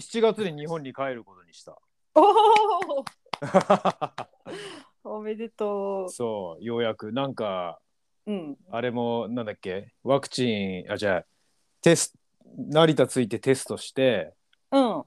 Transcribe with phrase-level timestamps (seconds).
[0.00, 1.78] 7月に日本に帰ることにした。
[2.14, 3.04] おお
[5.18, 7.12] おめでとそう、ようやく。
[7.12, 7.80] なんか、
[8.26, 8.32] う。
[8.32, 8.58] うん。
[8.70, 11.26] あれも、なんだっけ、ワクチン、あ、じゃあ、
[11.80, 12.18] テスト、
[12.56, 14.34] 成田ついてテストして、
[14.72, 15.04] うん。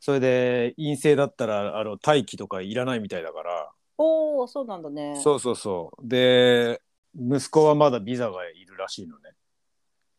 [0.00, 5.16] それで陰性だったら、あの、待機とかいらないみたいだから、おお、そうなんだね。
[5.16, 6.08] そうそうそう。
[6.08, 6.80] で、
[7.14, 9.32] 息子はまだビザがいるらしいのね。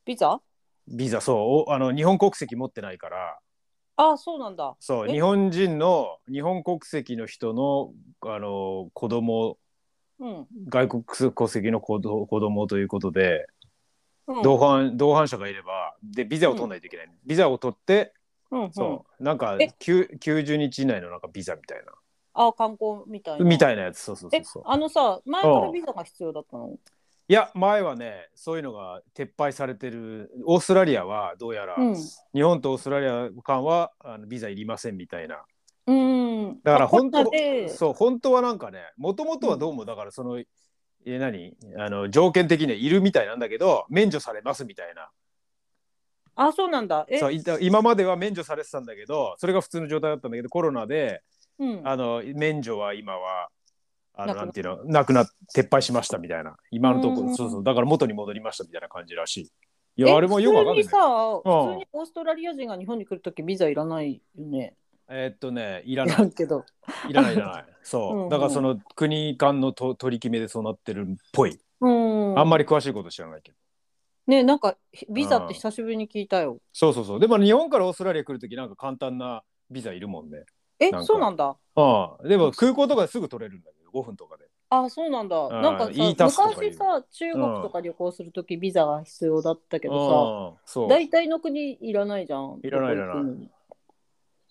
[0.06, 0.42] ビザ？
[0.88, 3.40] ビザ、そう、おあの、日本国籍持ってないから、
[4.02, 4.76] あ、そうなんだ。
[4.80, 5.12] そう、え？
[5.12, 9.58] 日本人の、日本国籍の人の、あの、子供、
[10.20, 10.48] うん。
[10.68, 11.04] 外国
[11.34, 13.48] 国籍の子ど子供ということで、
[14.28, 18.14] うん、同伴同伴者がいればでビザを取らないといけない、ビザを取って、
[18.52, 18.74] うん、うん。
[18.74, 19.70] そうなんかえ？
[19.80, 21.94] きゅ90日以内のなんかビザみたいな。
[22.34, 23.46] あ、観光みたいな。
[23.46, 24.00] みたいなやつ。
[24.00, 26.78] そうそうそえうそう、あのさ、前からビザが必要だったの？
[27.30, 31.96] いや前はねそういうのが撤廃されてるオーストラリアはどうやら、うん。
[32.34, 35.44] 日本とオーストラリア間はあのビザいりませんみたいな
[35.86, 36.60] うん。
[36.64, 37.32] だから本当
[37.70, 40.48] そう本当はなんかねもともとはどうもだからその、え
[41.06, 41.56] 何？
[41.78, 45.10] あの条件的にはいるみたいなんだけど免除されますみたいな
[46.34, 47.06] あ、そうなんだ。
[47.10, 51.22] え、そう今までは免除されてたんだけどそれが普通の状態だったんだけどコロナで
[51.60, 51.82] うん。
[51.88, 53.50] あの免除は今は
[54.22, 55.26] あのなんていうのなくな
[55.56, 56.58] 撤廃しましたみたいな。
[56.72, 57.28] 今のとこうん。
[57.28, 57.64] ろそうそう。
[57.64, 59.44] だから元に戻りましたみたいな感じらしい。
[59.44, 60.84] いえやあれもよくわかんない。
[60.84, 61.42] 普通にさ、うん。
[61.42, 64.76] 普通にオーストラリア人が日本に来るときビザいらないよね。
[65.10, 66.08] えーっとねいらい。
[66.08, 66.66] ないけど。
[67.10, 67.66] いらないいらない。
[67.84, 68.30] そう、うんうん。
[68.30, 72.40] だからその国間のと取り決めでそうなってるっぽい、うん。
[72.40, 73.58] あんまり詳しいこと知らないけど。
[74.28, 74.78] ね、なんか
[75.10, 76.60] ビザって久しぶりに聞いたよ。
[76.72, 77.20] そうそうそう。
[77.20, 80.46] でも日本からオーストラリア来るときなんか簡単なビザいるもんね。
[80.80, 81.58] えそうなんだ。
[81.76, 84.46] ああでも空港とかですぐ取れるんだけど5分とかで。
[84.70, 85.48] あ、そうなんだ。
[85.48, 85.62] ん。
[85.62, 92.60] なんかさ、E 昔さ、中国とか旅行するときビザが必要だったけどさ、大体の国いらないじゃん。
[92.64, 93.52] いらないいらない。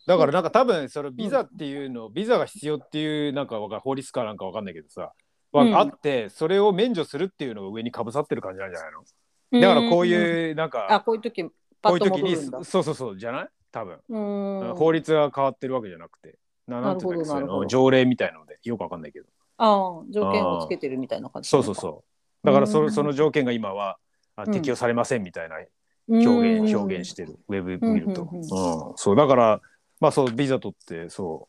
[0.07, 5.13] だからなんか多分そのビザっていうの、ビザが必要っていうなんか法律かなんかわかんないけどさ、
[5.53, 5.77] はうん。
[5.77, 9.61] あってそれを免除するっていうのが上にかぶさってる感じなんじゃないの？
[9.61, 10.67] だからこううんいうなん。
[10.67, 11.45] あ、かこういうとき
[11.81, 12.37] パッこういう時に。
[12.65, 13.49] そうそうそうじゃない？
[13.71, 14.75] 多分、うん。
[14.77, 19.27] 法律が変わってるわけじゃなくてななんていうん条例みたいのでよくわかんないけど。
[19.57, 21.49] ああ、条件をつけてるみたいな感じ。
[21.49, 22.05] そうそうそ
[22.45, 22.47] う。
[22.47, 23.99] だからそ,、うんその条件が今は
[24.37, 24.53] あうん。
[24.53, 26.29] 適用されませんみたいなうん。
[26.29, 27.39] 表現、うん表現してる。
[27.49, 29.61] ウェブ見ると、うんそうだから
[30.01, 31.49] まあそうビザ取ってそ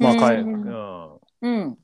[0.00, 0.02] う。
[0.02, 1.20] まあ帰る、ううんん。
[1.42, 1.78] うん。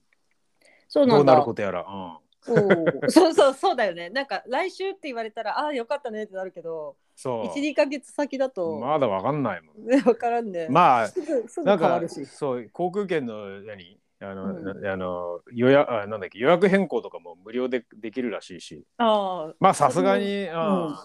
[0.89, 1.17] そうなだ。
[1.17, 3.33] どうんなることやら、うん、そう。
[3.35, 4.11] そうそうだよね。
[4.11, 7.47] なんか来週って言われたら、ああ、よかったねってなるけど、そう。
[7.47, 9.87] 1、2ヶ月先だと、まだわかんないもん。
[9.87, 10.69] ね、 わからんね。
[10.69, 12.27] まあすぐ変わるし。
[12.27, 13.99] そう航空券の何？
[14.21, 14.83] あの、うん。
[14.83, 16.39] なあの予約あなんだっけ？
[16.39, 18.85] 予約変更とかも無料でできるらしいし。
[18.99, 20.47] ああ、まあさすがに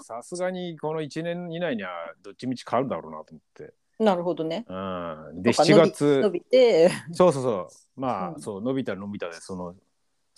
[0.03, 1.89] さすがにこの1年以内には
[2.21, 4.65] どっちみち変わるだろうなと思って、なるほどね。
[4.67, 4.73] う
[5.33, 7.67] ん、でとか7月伸び伸びて、そうそうそう。
[7.99, 8.41] まあ、うん。
[8.41, 9.75] そう伸びたら伸びたでその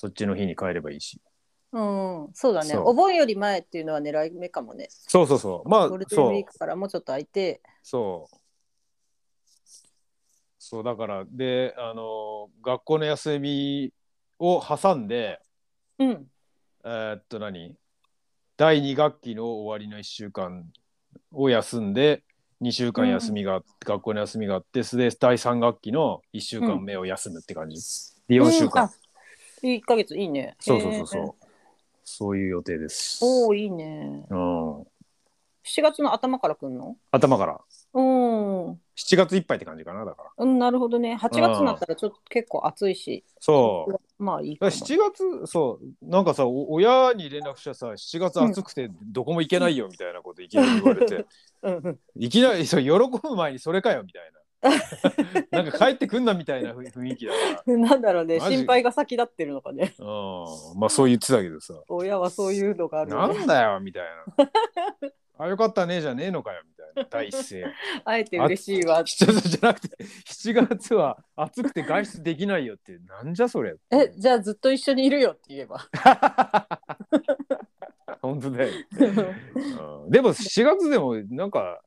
[0.01, 1.21] そっちの日に帰ればいいし。
[1.73, 2.69] うん、そうだね。
[2.69, 2.87] そう。
[2.87, 4.87] お盆より前っていうのは狙い目かもね。
[4.89, 5.69] そうそうそう。
[5.69, 8.37] まあゴールデンウそうィークからもうちょっと空いて、そう。
[10.57, 13.93] そうだからであの学校の休み
[14.39, 15.39] を挟んで
[15.99, 16.25] うん、
[16.83, 17.75] えーっと何？
[18.57, 20.65] 第2学期の終わりの1週間
[21.31, 22.23] を休んで
[22.61, 27.75] 2週間休みがあって、学校の休みがあってそれで第3学期の1週間目を休むって感じ、
[28.27, 28.89] で4週間、
[29.63, 30.55] 1ヶ月いいね。
[30.59, 31.45] そうそうそうそう。
[32.03, 33.19] そういう予定です。
[33.23, 34.25] おお、いいね。
[34.29, 34.85] うん、7
[35.81, 36.97] 月の頭から来るの？
[37.11, 37.59] 頭から。
[37.93, 38.77] うん、7
[39.17, 40.29] 月いっぱいって感じかなだから。
[40.37, 41.15] うん、なるほどね。
[41.15, 44.23] 8月になったらちょっと結構暑いし、そう。
[44.23, 44.71] まあいいかも。
[44.71, 46.05] 7月そう。
[46.05, 51.25] なんかさお親に連絡したらさ7月暑くてどこも行けないよみたいなこといきなり言われて、
[51.63, 51.75] うん。
[51.75, 51.99] うん。
[52.15, 52.89] いきなりそう喜
[53.21, 54.39] ぶ前にそれかよみたいな
[55.51, 58.57] なんか帰ってくんなみたいな雰雰囲気だか なんだろうね、マジ？
[58.57, 59.93] 心配が先立ってるのかね。
[59.97, 61.73] ら、うん、まあそう言ってたけどさ。
[61.87, 63.37] 親はそういうのがあるよね。
[63.37, 64.03] なんだよみたい
[64.37, 64.49] な。
[65.39, 67.09] あよかったねじゃねえのかよみたいな。
[67.09, 67.65] 第一声。
[68.05, 69.03] あえて嬉しいわ。
[69.03, 69.27] じゃ
[69.65, 75.87] なくて7月は暑くて外出できないよってなんじゃそれえ、じゃあずっと一緒にいるよって言えば。
[78.21, 78.71] 本当だよ、
[80.05, 81.81] うん、でも4月でもなんか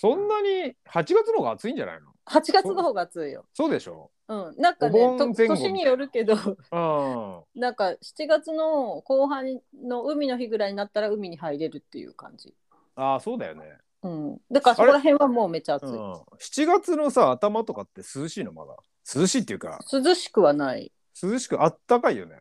[0.00, 3.44] そんなに8月の方が暑いんじゃないの？8月の方が暑いよ。
[3.52, 4.10] そうでしょ？
[4.28, 6.34] うん、なんかおねと盆前後年によるけど。
[6.34, 7.42] うん。
[7.60, 12.54] なんか7月の後半の海の日ぐらいになったら海に入れるっていう感じ、
[12.94, 18.52] ああそうだよね、うん、だからそこら辺はもうめっちゃ暑い、うん、7月のさ頭とかって涼しいの？
[18.52, 18.76] まだ。
[19.14, 19.80] 涼しいっていうか。
[19.92, 20.90] 涼しくはない。
[21.22, 22.36] 涼しくあったかいよね。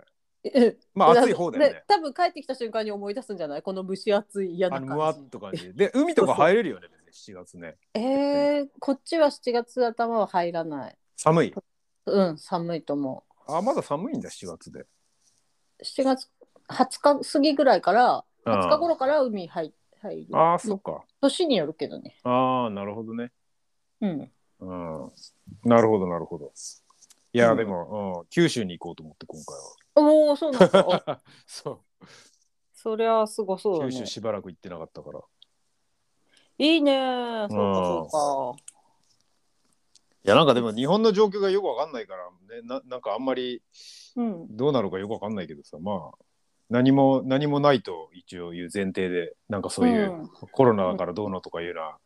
[0.46, 1.74] えまあ暑い方だよね。
[1.74, 3.62] で多分帰ってきた瞬間に思い出すんじゃない？
[3.62, 7.76] この蒸し暑い嫌なあのむわっと感じで海とか入れるよねね、7月ね。
[7.96, 10.98] えー、こっちは7月頭は入らない。
[11.18, 11.54] 寒い？
[12.06, 14.82] うん、寒いと思あ、まだ寒いんだ、7月で。
[14.82, 14.88] う。
[15.84, 16.30] 7月
[16.70, 20.38] 20日過ぎぐらいから、うん20日頃から海入入る。
[20.38, 21.04] ああ、そっか。
[21.22, 22.18] 年によるけどね。
[22.24, 23.32] ああ、なるほどね。
[24.02, 24.32] うん。
[24.60, 25.12] うん。
[25.66, 26.54] なるほど、なるほど。
[27.34, 29.56] いや、うんでも、うん、九州に行こうと思って、今回
[29.96, 30.80] おお、そうなんだ。
[30.80, 31.22] あは。
[31.46, 31.84] そ
[32.74, 34.06] そりゃすごそうう、だね九州。
[34.06, 35.20] しばらく行ってなかったから。
[36.60, 37.48] いいね。
[37.50, 38.62] そうかそう
[40.26, 43.62] いや、なんかでも、日本の状況がよくわかんないから、ね、ななんかあんまり
[44.16, 44.22] か。
[44.22, 44.58] うん。
[44.58, 46.18] どうなるかよくわかんないけどさ、まあ、
[46.70, 51.98] 何も、何もないと一応いう前提で、なんかそういう、うんコロナだからどうのとかいうのは、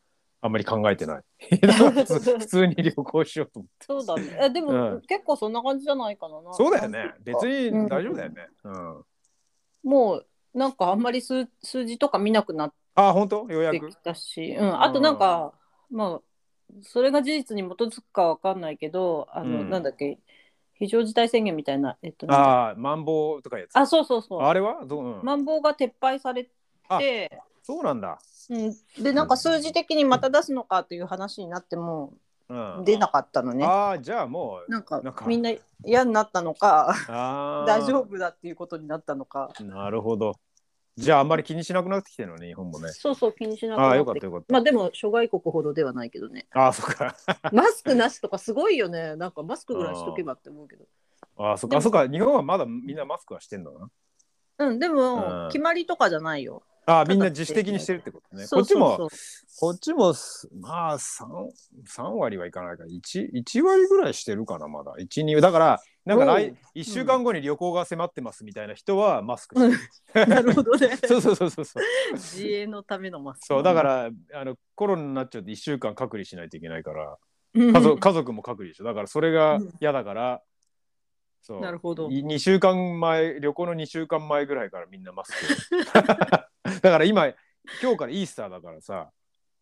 [0.41, 1.23] あんまり考えてない。
[1.49, 3.85] 普通に旅行しようと思って。
[3.85, 4.39] そうだね。
[4.43, 6.35] えでも、うん結構そんな感じじゃないかな。
[6.53, 7.13] そうだよね。
[7.21, 8.47] 別うんに大丈夫だよね。
[8.63, 9.05] うん。
[9.83, 13.47] もうなんかあんまり数数字とか見なくなっあ、本当？
[13.49, 13.95] ようやくてき。
[13.97, 15.53] たし、うん、あとなんか、
[15.89, 16.21] まあ
[16.81, 20.19] それが事実に基づくかわかんないけどあの、うんなんだっけ？
[20.75, 23.75] 非常事態宣言みたいなえっとああ、マンボウとかやつ。
[23.75, 24.85] あそうそうそうあれは？
[24.85, 26.49] どう、うんマンボウが撤廃され
[26.89, 28.17] あて、そうなんだ。
[28.49, 32.13] うん、でなんか数字的にまた出すのかという話になっても
[32.49, 32.83] うん。
[32.83, 33.65] 出なかったのね。
[33.65, 35.51] ああ、じゃあもう、なんかなんかみんな
[35.85, 36.93] 嫌になったのか。
[37.65, 40.33] 大丈夫だっていうことになったのかなるほど。
[40.95, 42.89] じゃああんまり気にしなくなってきてるのね、日本もね。
[42.89, 44.53] そうそう気にしなくああ、なっよかってたよかった。
[44.53, 47.15] まあでも諸外国ほどではないけどねああ、そっか。
[47.51, 50.85] マスクなしとかすごいよねなんかマスクぐらいしとけばって思うけど
[51.37, 51.77] ああ、そっか。
[51.77, 52.07] あそっか。
[52.07, 53.89] 日本はまだみんなマスクはしてんだな？
[54.59, 58.45] うんでも、うん決まりとかじゃないよああ、みんな自主的にしてるってことね。
[58.49, 59.09] こっちも、
[59.59, 61.25] こっちもす、まあ3、
[61.85, 64.93] 三割はいかないから、1、一割ぐらいしてるかな、まだ。
[64.99, 69.71] 1、2、だから、なんか来おう、1週間後に旅行が迫ってますみたいな人はマスクし
[70.13, 70.27] てる。
[70.27, 71.83] なるほどね そうそうそうそうそう。
[72.13, 77.17] 自衛のためのマスクそう、だから、あの、コロナになっちゃうと1週間隔離しないといけないから、
[77.55, 78.83] 家家族家族も隔離でしょ。
[78.83, 80.41] だから、それが嫌だから、
[81.43, 81.61] そう。
[81.61, 82.07] なるほど。
[82.07, 85.33] 2週間前旅行の2週間前ぐらいからみんなマス
[85.69, 85.77] ク
[86.81, 87.27] だから今
[87.81, 89.11] 今日からイースターだからさ。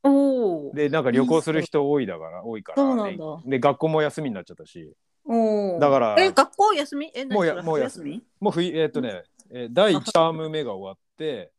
[0.04, 3.24] おおでなんか旅行する人多いだから多いからそうなんだ。
[3.46, 4.92] で学校も休みになっちゃったし。
[5.26, 5.80] おー。
[5.80, 7.12] だからえ学校休み？
[7.14, 8.24] え何もうやもうや休み？
[8.40, 11.52] もう冬えーっとね、えー第1ターム目が終わって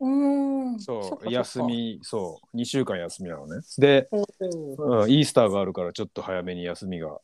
[0.00, 0.80] うーん。
[0.80, 1.30] そうっかっか。
[1.30, 3.60] 休みそう2週間休みなのね。
[3.78, 5.02] で、おー。
[5.04, 7.18] うん、イースターがあるからちょっと早めに休みが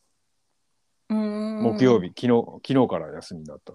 [1.09, 3.73] 木曜日、昨日昨日から休みになった。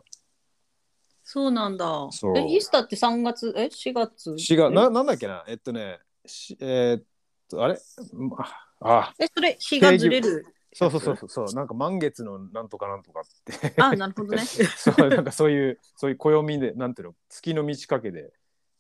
[1.22, 2.08] そうなんだ。
[2.10, 2.38] そう。
[2.38, 5.44] えイースターって3月え4月？4月ななんだっけな？
[5.46, 7.04] えっとねしえーっ
[7.48, 7.78] とあれ？
[8.80, 11.54] ああえそれ日がずれるそうそうそうそうそう。
[11.54, 13.74] なんか満月のなんとかなんとかって。
[13.80, 14.42] あなるほどね。
[14.44, 17.14] そうなんかそういうそういう暦でなんていうの？
[17.28, 18.32] 月の満ち欠けで。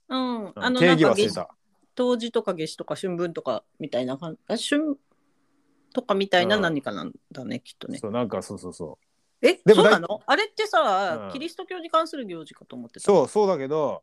[0.08, 0.44] うん。
[0.46, 1.54] うんあの定なんか夏義忘れた
[1.94, 4.40] 冬至とか夏至とか春分とかみたいな感じ。
[4.48, 4.98] あ春
[5.92, 6.62] とかみたいなうん。
[6.62, 7.98] 何かなんだね、きっとね。
[7.98, 8.98] そうなんかそうそうそ
[9.42, 9.46] う。
[9.46, 10.20] えでもそうなの？
[10.26, 11.32] あれってさ、うん。
[11.32, 13.00] キリスト教に関する行事かと思ってた？
[13.00, 14.02] そうそうだけど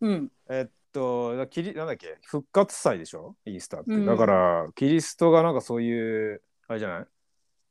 [0.00, 0.32] うん。
[0.48, 2.18] えっとキリなんだっけ？
[2.24, 3.36] 復活祭でしょ？
[3.44, 4.06] イースターって、うん。
[4.06, 7.04] だからキリストがなんかそういうあれじゃない？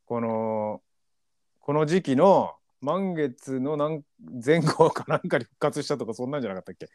[0.06, 0.82] この
[1.60, 4.04] この時期の満月のなん
[4.46, 6.88] 前後かなんかに復活したとかそんなんじゃなかったっけ？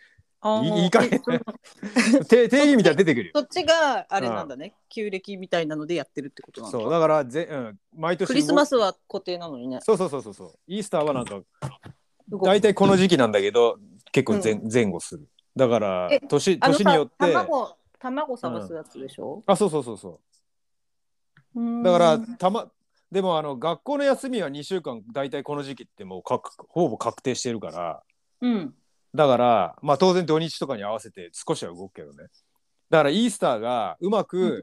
[0.63, 3.33] いいい加減えそ定 定義みたいなの出てくるよ。
[3.35, 6.79] そっちがあれなんだね、旧暦みたいなのでやってるってことなんだ。
[6.79, 9.81] そうだからぜ、うん、毎年クリスマスは固定なのにね。
[9.81, 10.55] そうそうそうそうそう。
[10.67, 11.41] イースターはなんか
[12.43, 13.79] 大体この時期なんだけど
[14.13, 15.27] 結構前,、前後する。
[15.57, 17.33] だからえ年年によって。
[17.33, 20.21] 卵卵探すやつでしょ、あそうそうそうそ
[21.57, 21.83] う。
[21.83, 22.71] だからたま
[23.11, 28.03] でもあの学校の休みは2週間大体この時期ってもうかほぼ確定してるから。
[28.43, 28.75] うん
[29.15, 32.29] だからまあ当然土日とかに合わせて少しは動くけどね。
[32.91, 34.63] だからイースターがうまく、うん。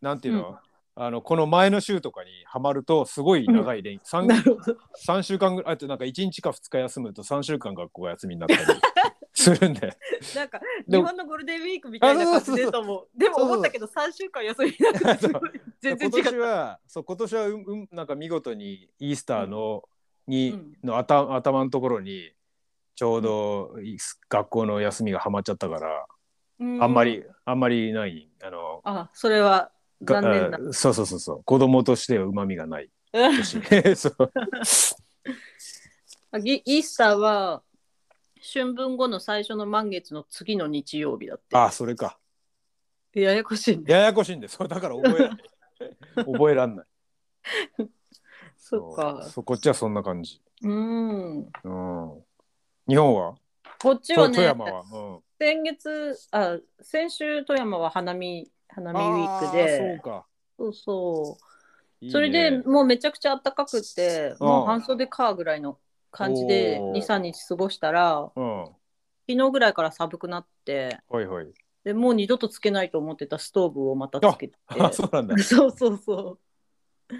[0.00, 0.58] なんていうの,、
[0.94, 4.76] あのこの前の週とかにはまるとすごい長い連、三なるほど。
[5.06, 8.60] 3, 週間ぐらいあとなんか1日か2日休むと3週間学校が休みになったり
[9.34, 9.96] するんで。
[10.34, 15.28] なんか日本のゴールデンウィークみたいな感じでと思うでも思ったけど3週間休みになって
[15.80, 19.84] 全然違今年はそう今年はうんうんなんか見事にイースターの,、
[20.26, 20.78] にうん。
[20.82, 22.32] の頭頭のところに
[22.98, 23.96] ちょうどい
[24.28, 26.06] 学校の休みがはまっちゃったから、
[26.58, 26.82] うん。
[26.82, 29.70] あんまりあんまりないあのあそれは
[30.02, 31.44] が残念だあそうそうそうそう。
[31.44, 32.90] 子供としてはうまみがない。
[33.14, 34.10] イース
[36.96, 37.62] ターは
[38.42, 41.56] 春分後の最初の満月の次の日曜日だって。
[41.56, 42.18] あそれか。
[43.14, 43.84] ややこしいね。
[43.86, 45.38] ややこしいんでそうだから覚えらんない。
[46.16, 46.86] 覚えらんない。
[48.56, 49.22] そっか。
[49.22, 51.48] そうこっちはそんな感じ、うん。
[51.62, 52.24] うん、
[52.88, 53.34] 日本は？
[53.80, 59.98] こっちはねと富山は、うん、先月あ先週富山は花見花見ウィークで。
[60.00, 60.26] そうか。
[60.58, 62.04] そうそう。
[62.04, 62.12] いいね。
[62.12, 64.48] それでもうめちゃくちゃ暖かくってうん。
[64.48, 65.78] もう半袖かぐらいの
[66.10, 66.98] 感じでおー。
[66.98, 68.64] 23日過ごしたらうん。
[69.28, 71.46] 昨日ぐらいから寒くなってはいはい。
[71.84, 74.54] でもう二度とつけないと思ってたストーブをまたつけて。
[74.66, 75.36] あそうなんだ。
[75.38, 76.38] そうそうそ
[77.10, 77.14] う。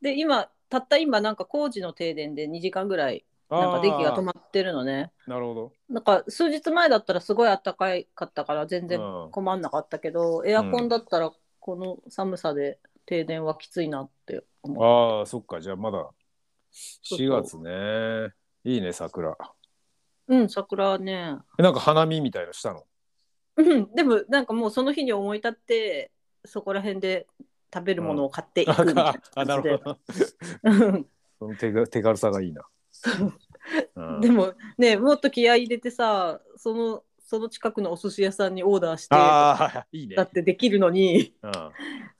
[0.00, 3.24] で今たった今なんか工事の停電で2時間ぐらい
[3.60, 5.12] なんか電気が止まってるのね。
[5.26, 5.72] なるほど。
[5.88, 7.74] なんか数日前だったらすごい暖か
[8.14, 9.30] かったから全然うん。
[9.30, 11.30] 困んなかったけど、エアコンだったら
[11.60, 15.20] この寒さで停電はきついなって思う。
[15.20, 15.60] ああそっか。
[15.60, 16.08] じゃあまだ
[16.70, 18.32] そう4月ね。
[18.64, 19.36] いいね桜。
[20.28, 21.36] うん、桜はね。
[21.58, 22.84] えなんか花見みたいのしたの？
[23.56, 26.10] うん、でもなんかもうその日に思い立って
[26.46, 27.26] そこら辺で
[27.74, 29.70] 食べるものを買っていくみたいなあな感じで。
[29.70, 29.98] るほど。
[30.62, 31.06] うん。
[31.38, 32.62] その手が手軽さがいいな、
[33.96, 34.20] うん。
[34.20, 40.06] でもねもっと気合い入れてさそのその近くのお寿司屋さんにオーダーしてああいい。
[40.06, 40.16] ね。
[40.16, 41.52] だってできるのにうん。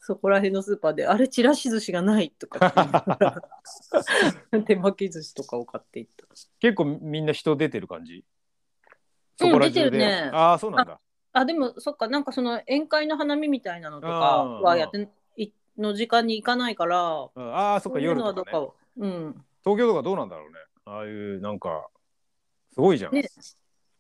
[0.05, 2.73] そこら辺のスーパーであれちらし寿司がないとか
[4.67, 6.27] 手巻き寿司とかを買っていった。
[6.59, 8.17] 結構みんな人出てる感じ？
[8.17, 8.23] うん
[9.37, 9.91] そこら中で。
[9.91, 11.01] 出てるねああそうなんだ。
[11.33, 14.13] あでもそっかなんかその宴会の花見みたいなのとか
[14.45, 17.55] はやっていの時間に行かないからうん。
[17.55, 18.69] ああそっか夜とかね。
[18.99, 19.45] うん。
[19.65, 21.89] 東京とかどうなんだろうねああいうなんか
[22.73, 23.25] すごいじゃん、ね。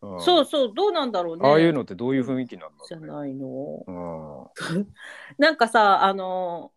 [0.02, 0.20] うん。
[0.20, 1.48] そうそうどうなんだろうね。
[1.48, 3.84] ああいうのってどういう雰囲気なんだろじゃないの。
[3.86, 4.94] うね、うん。
[5.38, 6.72] なんかさあの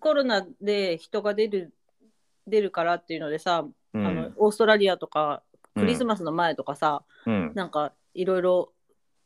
[0.00, 1.72] コロナで人が出る
[2.46, 4.06] 出るからっていうのでさ、うん。
[4.06, 5.42] あのオーストラリアとか
[5.74, 7.52] クリスマスの前とかさ、うん。
[7.54, 8.72] なんかいろいろ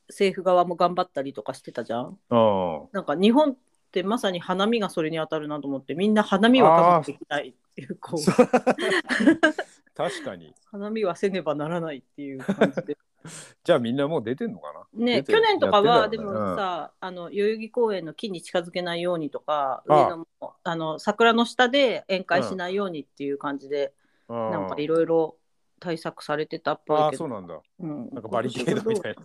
[0.09, 2.19] 政府側も頑張ったりとかしてたじゃん。
[2.29, 3.57] あなんか日本っ
[3.91, 8.21] てまさに花見がそれに当たるなと思ってみんな花見は我慢できないっていうこう
[9.95, 10.55] 確かに。
[10.71, 12.97] 花見はせねばならないっていう感じで。
[13.65, 15.05] じゃあみんなもう出てんのかな？
[15.05, 20.05] ね去年とかはでもさ、あの代々木公園の木に近づけないようにとかああ。
[20.05, 20.27] 上野も
[20.65, 23.93] あの桜の下で宴会しないようにっていう感じで、
[24.29, 25.37] うんなんかいろいろ
[25.81, 27.61] 対策されてたっぽあいあそうなんだ。
[27.81, 28.11] うん。
[28.11, 29.23] なんかバリケードみたいな。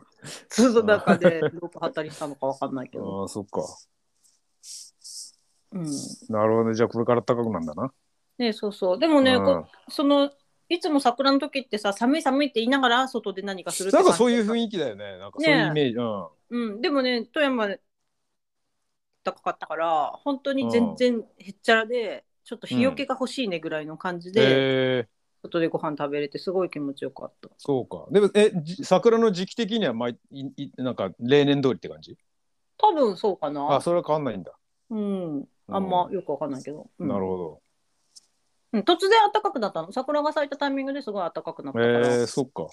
[0.49, 3.61] そうそうなんかでロープ張ったりしたのかわかんないけど、ああそっか。
[5.73, 5.83] うん、
[6.29, 6.73] なるほどね。
[6.73, 7.93] じゃあこれから高くなんだな。
[8.39, 8.99] ねそうそう。
[8.99, 10.31] でもね、うんこその
[10.69, 15.17] いつも桜の時ってさ寒い寒いって言いながら外で何かするってなんかそういう囲雰囲気だよね。
[15.17, 16.73] なんかそういうイメージ、うん。
[16.73, 17.81] うん、でもね富山で
[19.23, 24.43] 高かったから本当に全然へっちゃらで、ちょっと日よけが欲しいねぐらいの感じで、へ
[25.03, 25.07] え。
[25.41, 27.49] 外でご飯食べれてすごい気持ちよかった。
[27.57, 28.05] そうか。
[28.11, 32.17] でもえじ桜の時期的には毎いいなんか例年通りって感じ？
[32.77, 33.75] 多分そうかな。
[33.75, 34.51] あそれは変わんないんだ、
[34.91, 35.47] うん。
[35.69, 37.07] あんまよくわかんないけど、うん。
[37.07, 37.61] なるほ
[38.75, 39.91] うん突然暖かくなったの？
[39.91, 42.67] 桜が咲いたタイミングですごい暖かくなったどから、えー、そっか。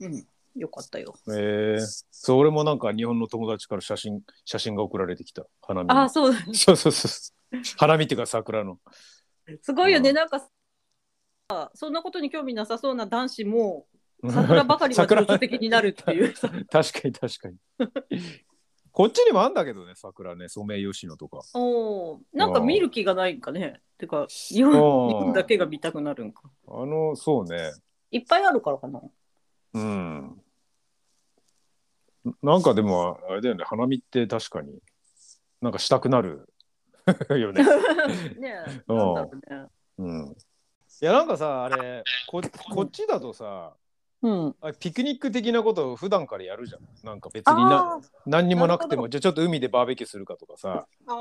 [0.00, 1.14] うん、よかったよ。
[1.28, 5.46] えー、それもなんか日本の友達から写真写真が送られてきた。
[5.62, 6.02] 花見の。
[6.02, 6.34] あそう。
[6.52, 7.58] そうそうそう。
[7.76, 8.78] 花見っていうか桜の。
[9.62, 10.16] すごいよね、うん。
[10.16, 13.86] なんかさそんなことに興味なさそうな男子も
[14.28, 16.34] 桜ばかりが桜情緒的になるっていう。
[16.34, 17.56] さ確かに確かに
[18.94, 21.40] こっちにもあんだけどね桜ねソメイヨシノとか。
[21.54, 23.80] おーなんか見る気がないんかね。
[23.98, 26.42] てか日お本ー日本だけが見たくなるんか。
[26.68, 27.72] あのそうね。
[28.12, 29.00] いっぱいあるからかな。
[29.72, 30.40] うん。
[32.40, 34.78] なんかでもあれだよね花見って確かに
[35.60, 36.48] なんかしたくなる。
[37.36, 37.64] よね。
[38.38, 39.66] ねえだろうね。
[39.98, 40.36] うん。
[41.02, 42.40] いやなんかさあれこ
[42.72, 43.74] こっちだとさ
[44.24, 44.56] うん。
[44.62, 47.06] あピクニック的なことを普段からやるじゃん。
[47.06, 50.86] なんか別になあ何にもなくてもじゃあちょっと海でバーベキューするかとかさ。
[51.06, 51.16] あ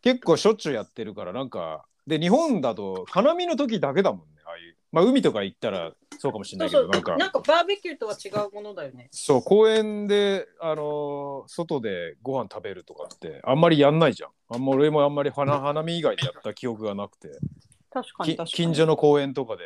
[0.00, 4.76] 結構しょっちゅうやってるからなんかで日本だと花見の時だけだもんねああいう。
[4.90, 6.88] まあ海とか行ったらそうかもしれそうそう。
[6.88, 7.24] ないけどなんか。
[7.24, 9.08] なんかバーベキューとは違うものだよね。
[9.10, 14.30] そう公園であのー外でご飯食べるとかってあんまりやんないじゃん。
[14.48, 17.28] あんま俺もあんまり花花見以外でやった記憶がなくて。
[17.28, 18.50] き確かに確かに。
[18.50, 19.64] 近所の公園とかで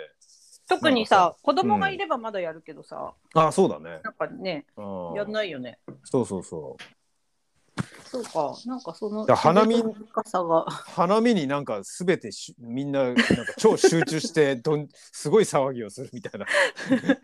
[0.77, 4.01] 特にさ子供がいればまだやるけどさ、あそうだね。
[4.03, 5.15] なんかねうん。
[5.15, 5.79] やんないよね。
[6.05, 7.83] そうそうそう。
[8.05, 9.83] そうかなんかそのだ花見
[10.67, 13.23] 花見になんか全てしみんななんか
[13.57, 16.47] 超集中して どんすごい騒ぎをするみたいな。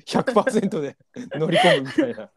[0.06, 0.96] 100%で
[1.34, 2.30] 乗り込むみたいな、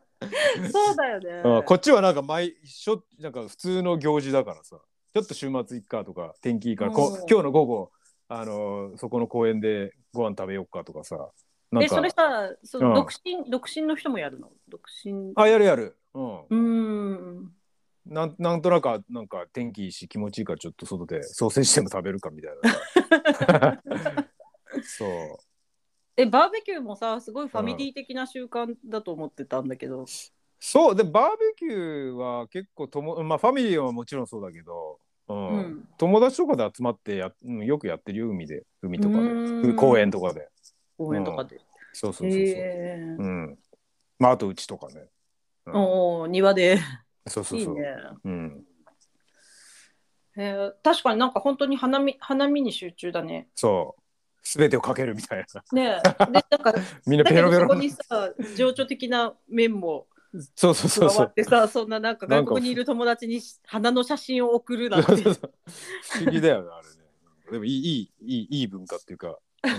[0.70, 1.30] そうだよね。
[1.46, 1.64] うん。
[1.64, 4.80] こっちはなんか毎しょなんか普通の行事だからさ。
[5.14, 7.16] ちょっと週末行っかとか天気いいから、こうん。
[7.30, 7.92] 今日の午後
[8.30, 11.16] あのーそこの公園でご飯食べようかとかさ
[11.72, 12.90] なんかえそれさそうん。
[12.90, 14.52] の独身、独身の人もやるの？
[14.68, 15.32] 独身。
[15.36, 17.56] あやるやる、うん、うーん。
[18.06, 22.70] なんなんとなくあなんか天気いいし気持ちいいからちょっと外で ソーセージでも食べるかみたいな
[23.50, 23.84] さ。
[24.84, 25.44] そう。
[26.18, 30.06] えバーベキューもさすごいファミリー的な習慣だと思ってたんだけど、
[30.60, 35.00] そうでバーベキューは結構とも、まあ、ファミリーはもちろんそうだけど、
[35.32, 35.58] うん。
[35.58, 35.88] うん。
[35.98, 38.64] 友達とかで集まってや、うん、よくやってるよ海で。
[38.82, 39.68] 海とかうーん。
[39.68, 40.50] で公園とかで。
[40.98, 41.60] 公園とかで。
[41.94, 43.58] そうそうそうそう、へえうん。
[44.20, 45.08] まああとうちとかね、
[45.66, 45.76] うん。
[45.76, 46.78] おお庭で。
[47.28, 47.76] そうそうそう。
[47.76, 47.96] いいね。
[48.24, 48.66] うん、
[50.38, 53.48] へえ確かになんか本当に花見花見に集中だね。
[53.56, 54.02] そう。
[54.44, 55.64] 全てをかけるみたいな。
[55.72, 56.32] ねえ。
[56.32, 56.74] でなんか
[57.06, 60.08] みんなペロペロにさ情緒的な面も
[60.56, 61.28] そうそうそうそう。
[61.30, 65.16] ってさそんななんか外国にいる友達に花の写真を送るなんて。
[65.24, 65.30] 不
[66.22, 66.94] 思議だよねあれね。
[67.52, 69.72] でもいいいいいい文化っていうか、うん、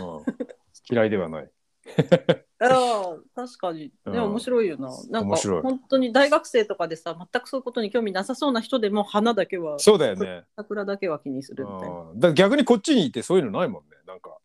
[0.90, 1.50] 嫌いではない。
[2.60, 3.92] あ確かに。
[4.06, 4.90] ね面白いよな。
[5.08, 10.44] なんか本当に大学生とかでさ、全くそういうことに興味なさそうな人でも花だけは、そうだよね。
[10.56, 12.12] 桜だけは気にするみたいな。
[12.16, 13.96] だ逆にこっちにいてそういうのないもんね。
[14.06, 14.38] なんか、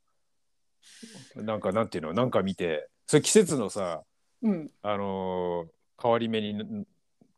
[1.35, 4.03] なんかなんていうの、なんか見て、それ季節のさ、
[4.41, 6.85] うん、あのー変わり目に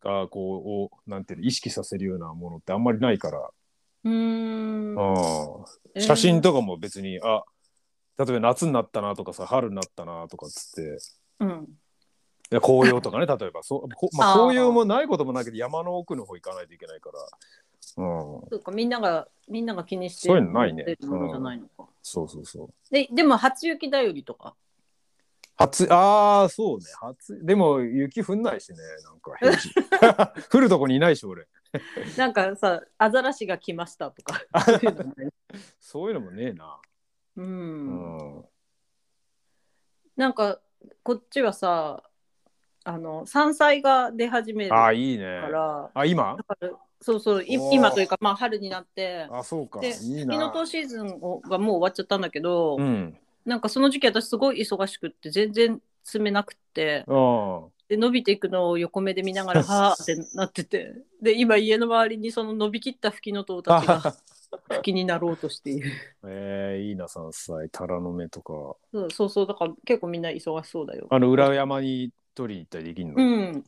[0.01, 3.49] がこうをなんていうの意識させるようなものってあんまりないから、
[4.05, 4.95] うーん。
[4.95, 7.43] うん写真とかも別にあ
[8.17, 10.97] 例えば夏になったなとかさ春になったなとかっつって。
[11.39, 11.67] うん。
[12.49, 13.63] で紅葉とかね 例えば。
[13.63, 17.19] そう、こまあ、紅葉もないこともないけど山の奥の方行かないといけないから、
[18.03, 20.83] うん、そうかみんながみんなが気にしてそういうのないね。
[20.85, 21.89] 持ってるものじゃないのか。
[22.01, 22.69] そうそうそう。
[22.91, 24.55] ででも初雪だよりとか。
[25.59, 26.85] 初ああそうね。
[27.01, 31.47] 初でも雪降んないしねなんか 降るとこにいないし俺。
[32.17, 34.39] なんかさアザラシが来ましたとか。
[35.79, 36.79] そういうのもねえな、
[37.35, 37.41] う。
[37.41, 38.17] うん。
[38.39, 38.45] ん、
[40.15, 40.61] なんか
[41.03, 42.03] こっちはさ
[42.85, 45.25] あの山菜が出始めるかああいいね。
[45.25, 45.91] ら。
[45.93, 46.37] あ今？
[47.01, 49.27] そうそう今というかまあ春になって。
[49.29, 49.81] あそうか。
[49.81, 50.49] でいいな。
[50.51, 57.03] 塔シーズンをがもう終わっちゃったんだけど、うんなんかその時期私すごい忙しくって全然詰めなくって。
[57.07, 60.93] あで伸びていくのを横目で見ながら はーってなってて。
[61.19, 64.01] で今家の周りにその伸びきったフキノトウたちがあ
[64.75, 65.91] フキになろうとしている。
[66.23, 68.53] えー、いいな山菜タラの芽とか。
[68.91, 71.07] そうそうそうだから結構みんな忙しそうだよ。
[71.09, 73.65] あの裏山に取りに行ったりできんの、うん。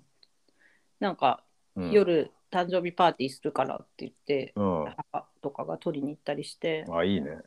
[0.99, 1.43] なんか
[1.75, 1.91] うん。
[1.91, 4.85] 夜誕生日パーティーするからって言ってうん。
[5.11, 7.39] 母とかが取りに行ったりして、あいいね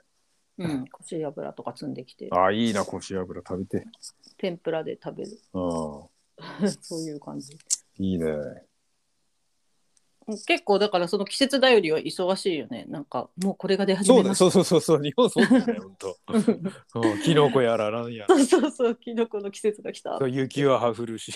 [0.59, 2.29] うん、 こし油とか積んできて。
[2.33, 3.41] あいいなこし油。
[3.41, 3.87] 食べて。
[4.37, 5.31] 天ぷらで食べる。
[5.53, 5.69] うん。
[6.81, 7.57] そういう感じ。
[7.99, 8.27] いいね。
[10.47, 12.87] 結構だからその季節だよりは忙しいよね。
[12.89, 14.51] なんかもうこれが出始そうだめました。
[14.51, 16.17] そうそうそうそう日本そうだよね 本当。
[17.03, 17.23] うん。
[17.23, 18.27] キノコやらなんや。
[18.29, 18.97] そうそうそう。
[18.97, 20.19] キノコの季節が来た。
[20.19, 21.33] そう雪は降るし。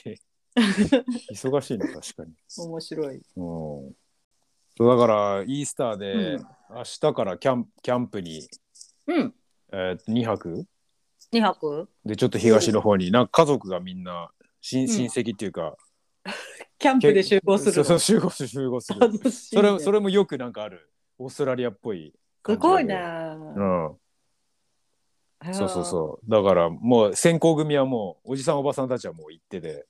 [1.30, 2.32] 忙しいね確かに。
[2.56, 3.16] 面白い。
[3.16, 3.22] うん。
[3.36, 3.94] そ
[4.80, 6.46] うだからイースターで、うん。
[6.70, 8.48] 明日からキャンキャンプに、
[9.08, 9.34] うん。
[9.72, 10.66] えー、2泊
[11.32, 11.88] ？2泊？
[12.04, 15.76] でちょっと東の方になんか家族がみんな親親戚っていうか、
[16.78, 18.48] キャンプで集合する そうそう集合する。
[18.48, 19.62] 集合する楽しいね。
[19.62, 20.90] それそれもよくなんかある。
[21.18, 23.96] オーストラリアっぽい感じすごいね、うん。
[25.52, 26.30] そうそうそう。
[26.30, 29.86] だからもう先行組はもうおじさんおばさんたちはもう行ってて。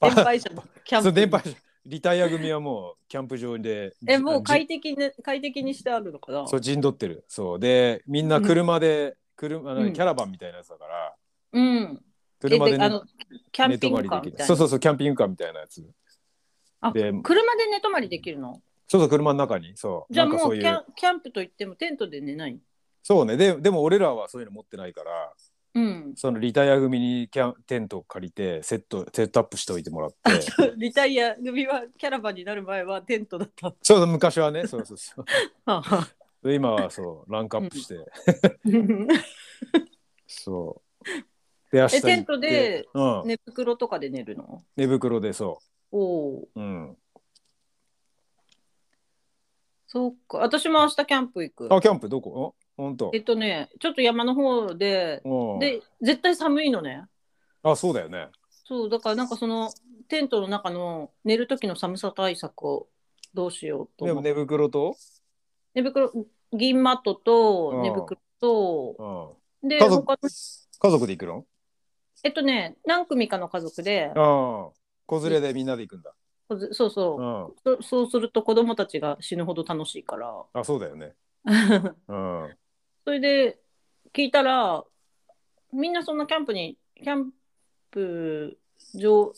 [0.00, 1.04] 年配者のキャンプ。
[1.04, 1.40] そう電波
[1.86, 6.46] リタイア組はもうキャンプ場でえもう快じ適,、ね、快適にしてあるのかな？
[6.46, 7.24] そう陣取ってる。
[7.28, 7.60] そう。
[7.60, 9.92] でみんな車で、車うん。
[9.92, 11.14] キャラバンみたいなやつだから、
[11.52, 12.00] うん。
[12.40, 13.02] 車でねえあの
[13.52, 14.44] キャンピングカーみたいな。
[14.46, 15.88] そうそうそうキャンピングカーみたいなやつ。
[16.80, 18.60] あで車で寝泊まりできるの？
[18.88, 19.72] そうそう車の中に。
[19.76, 20.12] そう。
[20.12, 22.58] じゃあもうキャンキャンプといってもテントで寝ない？
[23.02, 23.36] そうね。
[23.36, 25.32] ででも俺らはそういうの持ってないから
[25.76, 26.14] うん。
[26.16, 30.16] そのリタイア組にキャンテントを借りてセットセットアップしておいてもらって。
[30.78, 33.74] リタイア組はキャラバンになる前はテントだった。
[33.82, 34.66] そう昔はね。
[34.66, 35.24] そうそうそう。
[36.42, 37.96] で 今はそうランクアップして、
[38.64, 39.08] うん。
[40.26, 41.04] そう。
[41.70, 43.26] で明日テントでうん。
[43.26, 44.64] 寝袋とかで寝るの？
[44.76, 45.58] 寝袋でそ
[45.92, 46.96] おおううん。
[49.86, 50.38] そうか。
[50.38, 51.68] 私も明日キャンプ行く。
[51.74, 52.54] あキャンプどこ？
[52.58, 53.10] あ本当。
[53.14, 55.58] えっとねちょっと山の方でうん。
[55.58, 57.04] で絶対寒いのね。
[57.62, 58.28] あそうだよね。
[58.64, 59.72] そうだからなんかその
[60.08, 62.88] テントの中の寝る時の寒さ対策を
[63.34, 64.28] どうしようと思って。
[64.28, 64.96] でも寝袋と、
[65.74, 66.12] 寝袋
[66.52, 67.82] 銀マットとうん。
[67.82, 71.46] 寝袋とうん、で家族他の家族で行くの？
[72.22, 74.70] えっとね何組かの家族でああ
[75.06, 76.12] 子連れでみんなで行くんだ、
[76.72, 77.16] そうそ
[77.64, 77.70] う。
[77.70, 80.44] うん、そそうすると子供たちが死ぬほど楽しいから。
[80.52, 81.14] あそうだよね。
[82.08, 82.56] うん
[83.06, 83.56] それで
[84.12, 84.82] 聞いたら
[85.72, 87.30] みんなそんなキャンプにキャン
[87.92, 88.58] プ
[88.94, 89.32] 上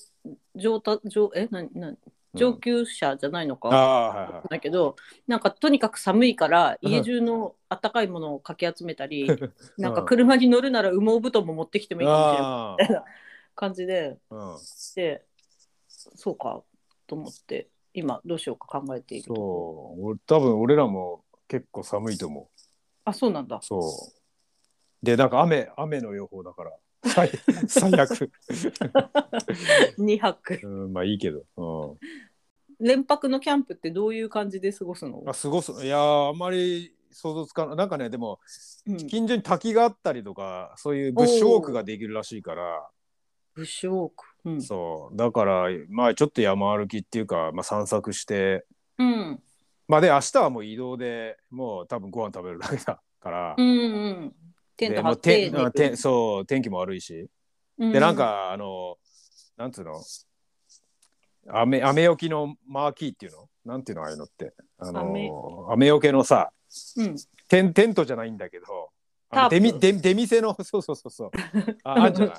[0.54, 1.94] 上た上えなな
[2.32, 6.90] 上級者じゃないのか、ああはいはいだけどなんかとにかく寒いからうん。
[6.90, 9.28] 家中のあったかいものをかき集めたり、
[9.76, 12.48] なんか車に乗るなら羽毛布団も持ってきてもいいかもしれない。
[12.48, 13.04] あみたいな
[13.54, 14.56] 感じであ、うん、
[14.94, 15.26] で
[15.88, 16.62] そうか
[17.06, 20.06] と思って今どうしようか考えているそう。
[20.06, 22.57] 俺多分俺らも結構寒いと思う
[23.08, 23.58] あそうなんだ。
[23.62, 25.04] そう。
[25.04, 26.72] でなんか雨雨の予報だから。
[27.06, 27.30] 最
[27.68, 28.30] 最悪。
[29.98, 30.60] 2泊。
[30.62, 35.22] うんまあいいけど、うん、連泊のキャンプってどういう感じで過ごすの？
[35.26, 35.72] あ過ごす。
[35.84, 38.40] いやーあんまり想像つかないなんかねでも
[38.86, 38.96] うん。
[38.96, 42.88] 近所に滝があったりとかそういうブッシュウォークができるらしいから。
[43.54, 44.24] ブッシュウォーク。
[44.44, 44.62] うん。
[44.62, 45.16] そう。
[45.16, 48.64] だからまあちょっと山歩きっていうか、まあ、散策して
[48.98, 49.42] うん
[49.88, 53.72] まあで明日はもう移動でもう多分ご飯食べるだけだから、うんう
[54.10, 54.34] ん。
[54.76, 57.28] テント張でもうっててうんてそう天気も悪いし、
[57.78, 58.96] でなんかあの
[59.56, 60.00] なんつうの？
[61.50, 63.48] 雨雨よけのマーキーっていうの？
[63.64, 64.52] なんていうのああいうのって。
[64.78, 65.86] あの雨。
[65.86, 66.50] よけのさ
[66.96, 67.16] うん。
[67.48, 68.66] テンテントじゃないんだけど
[69.30, 69.54] あのタープ。
[69.54, 71.30] 出み出出店のそうそうそうそう。
[71.82, 72.36] ああんじゃない？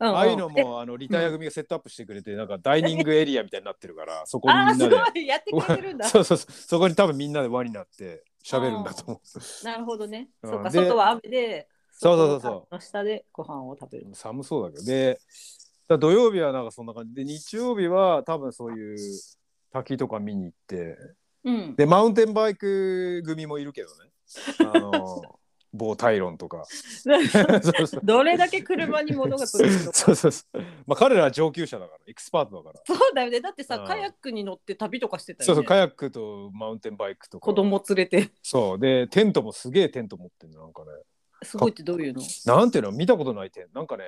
[0.00, 0.16] うんうん。
[0.16, 5.26] ああいうのえもあのリタイア組がセットアップしてくれて、なんかダイニングエリアみたいになってるから そこにみんなで。
[5.26, 6.08] やってくれてるんだ。
[6.08, 6.52] そうそうそう。
[6.52, 9.20] そこに多分みんなで輪になって喋るんだと思
[9.64, 10.30] なるほどね。
[10.42, 10.50] うん。
[10.50, 12.80] そうかで外は雨でそうそうそうそう。
[12.80, 14.06] 下でご飯を食べる。
[14.10, 14.84] う寒そうだけど。
[14.84, 15.18] で
[15.88, 17.14] だ土曜日はなんかそんな感じ。
[17.14, 18.98] で日曜日は多分そういう
[19.72, 20.96] 滝とか見に行って。
[21.44, 21.76] うん。
[21.76, 24.10] でマウンテンバイク組もいるけどね。
[24.60, 25.39] あの
[25.72, 26.64] 某タイロンとか
[28.02, 29.96] どれだけ車に物が取れるのか。
[29.96, 30.58] そうそうそう。
[30.86, 32.82] まあ彼らは上級者だからエキスパートだから。
[32.84, 33.40] そうだよね。
[33.40, 33.86] だってさうん。
[33.86, 35.46] カヤックに乗って旅とかしてたよね。
[35.46, 38.30] そうそうカヤックとマウンテンバイクとか子供連れて。
[38.42, 38.78] そう。
[38.78, 40.90] でテントもすげえテント持ってるのなんかね。
[41.42, 42.22] すごいってどういうの？
[42.46, 42.92] なんていうの？
[42.92, 43.78] 見たことないテント。
[43.78, 44.04] なんかね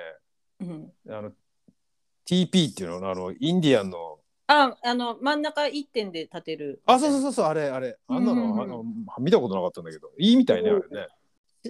[0.59, 0.93] うん。
[1.09, 1.31] あの
[2.25, 4.19] TP っていうのあのインディアンの。
[4.47, 6.81] ああの真ん中一点で立てる。
[6.85, 7.97] あそうそうそうそうあれあれ。
[8.07, 8.61] あんなの,、うんうんうん。
[8.61, 8.83] あの
[9.19, 10.11] 見たことなかったんだけど。
[10.19, 11.07] いいみたいねあれね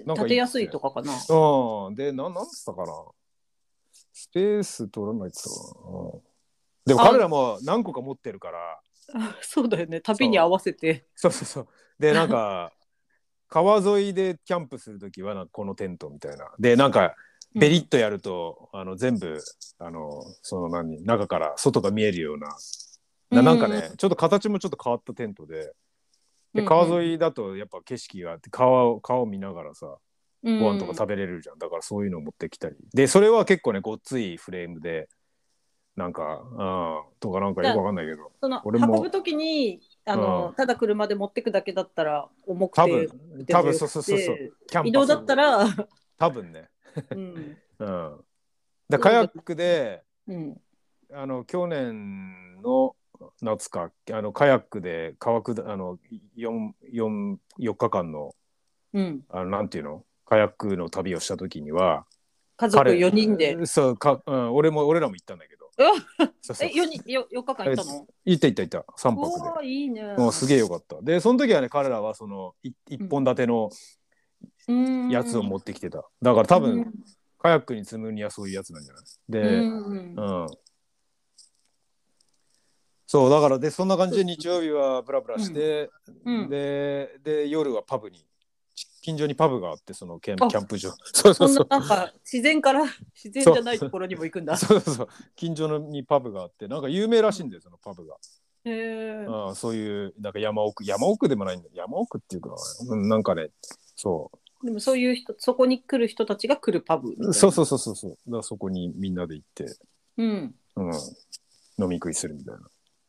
[0.04, 1.12] なんかいい立てやすいとかかな？
[1.12, 2.92] うんでなんなんつったかな？
[4.12, 6.22] スペース取らないって言ってたかな、うん。
[6.86, 8.58] でもあ彼らも何個か持ってるから。
[9.14, 10.00] あそうだよね。
[10.00, 11.06] 旅に合わせて。
[11.14, 11.68] そうそうそう。
[11.98, 12.72] でなんか
[13.48, 16.50] 川沿いでキャンプするときはこのテントみたいな。
[16.58, 17.14] でなんか
[17.54, 19.38] ベリッとやると、あの全部
[19.78, 22.56] あのその何中から外が見えるような。
[23.30, 25.72] ななんかね、ちょっと形もちょっと変わったテントで
[26.54, 29.98] で川沿いだとやっぱ景色があって川を川を見ながらさ
[30.44, 32.76] ごご飯とか食べれるじゃん、だからそういうのを持ってきたり。
[32.92, 35.08] でそれは結構ねごっついフレームで
[35.96, 38.30] なんかうんとかなんかよくわかんないけど。
[38.40, 40.54] その俺も運ぶ時にあの、うん。
[40.54, 44.36] ただ車で持ってくだけだったら重く多て分多分そうそうそうそう。
[44.68, 45.66] キャンパス移動だったら、
[46.18, 46.68] 多分ね。
[47.10, 47.56] うん。
[47.78, 48.24] うん。
[48.90, 50.60] だカヤックでうん、
[51.12, 52.96] あの去年の
[53.42, 55.98] 夏かあのカヤックで川下あの
[56.36, 58.34] 4, 4, 4日間の
[58.92, 60.04] うん、あのなんていうの？
[60.24, 62.06] カヤックの旅をした時には
[62.56, 63.66] 家族4人で。
[63.66, 65.64] そうか、うん、俺も俺らも行ったんだけど。
[66.62, 68.06] え4人よ4日間行ったの？
[68.24, 69.08] 行った行った行った。
[69.08, 69.50] 3う泊で。
[69.50, 70.14] わいいね。
[70.16, 71.02] もうすげえよかった。
[71.02, 73.68] でその時はね彼らはそのい一本立ての
[74.68, 75.08] うん。
[75.08, 76.04] やつを持ってきてた。
[76.22, 76.92] だから多分、うん。
[77.38, 79.04] カヤックに積むにはそういうやつなんじゃない？
[79.28, 80.14] で、うん。
[80.14, 80.46] うん。
[83.06, 85.90] そうだからでそんな感じで日曜日はブラブラして、
[86.24, 86.48] うん。
[86.48, 88.24] でで夜はパブに
[89.02, 90.90] 近所にパブがあってそのキャンプ場。
[91.12, 91.48] そうそそう。
[91.48, 94.56] んそうななんか自然から自然じゃないところにも行くんだ。
[94.56, 94.80] そう。
[94.80, 98.16] そうそう近所のにパブがあってなんか有名らしいんだよそのパブが、
[98.64, 99.26] へえ。
[99.28, 101.72] うん、そういうなんか山奥山奥でもないんだよ。
[101.74, 102.56] 山奥っていうか
[102.88, 103.50] うんなんかね
[103.94, 104.30] そ
[104.62, 108.10] でもそういう人そこに来る人たちが来るパブそうそうそうそうそう。
[108.12, 109.76] だからそこにみんなで行って、
[110.16, 110.54] うん。
[110.76, 110.92] うん、
[111.78, 112.60] 飲み食いするみたいな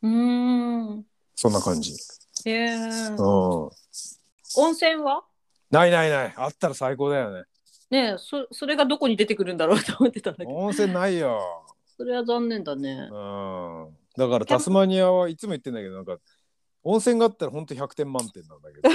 [0.06, 1.06] うーん。
[1.36, 1.94] そんな感じ、
[2.46, 2.76] へえ。
[3.10, 3.72] うん、温
[4.72, 5.24] 泉は？
[5.72, 7.44] ないないないあったら最高だよね
[7.90, 11.42] ねえそそれがどこに出てくるんだろうと思ってたんだけど温泉ないよ。
[11.98, 13.16] それは残念だねう。
[13.16, 13.98] ん。
[14.18, 16.18] だからタスマニアはいつも言ってんだけど、なんか
[16.84, 18.90] 温泉があったら本当100点満点なんだけど。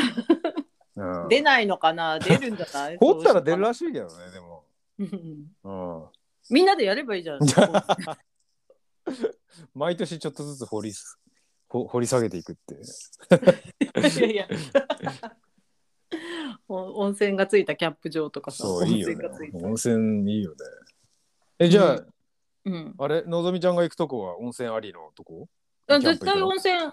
[0.96, 2.18] うん、出ないのかな？
[2.18, 2.96] 出るんじゃない？
[3.00, 4.64] 掘ったら出るらしいけどね、でも。
[4.98, 5.70] うんう
[6.04, 6.06] ん。
[6.50, 7.40] みんなでやればいいじゃん。
[9.74, 10.92] 毎年ちょっとずつ掘り
[11.68, 12.74] 掘り下げていくって。
[14.18, 14.48] いやいや。
[16.66, 18.64] お温泉がついたキャンプ場とかさ。
[18.64, 20.32] そう、いいよね温泉がつい。
[20.32, 20.56] いいよね。
[21.58, 22.04] え、じゃあ、
[22.64, 22.94] うん。
[22.98, 25.48] あれ、のぞみちゃんが行くとこは温泉ありのとこ？
[25.86, 26.50] あキャンプ行くの？
[26.52, 26.92] 絶対温泉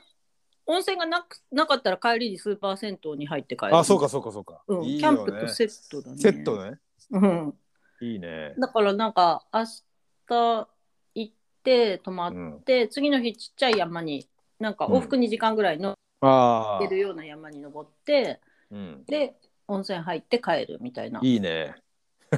[0.67, 3.77] 温泉がなくなかったら帰りにスーパー銭湯に入って帰る。
[3.77, 4.63] あ、そうかそうかそうか。
[4.67, 5.25] うん、いいキャン。
[5.25, 6.17] プとセットだね。
[6.17, 6.79] セットね。
[7.11, 7.57] うん。
[8.01, 8.53] いいね。
[8.59, 9.63] だからなんか明
[10.27, 10.67] 日
[11.67, 14.27] て泊まっうん、て、次の日ちっちゃい山に
[14.59, 16.87] なんか往復2時間ぐらいのああ出。
[16.95, 18.39] るような山に登って、
[18.71, 19.03] うん。
[19.05, 19.35] で
[19.67, 21.19] 温泉入って帰るみたいな。
[21.21, 21.75] いいね。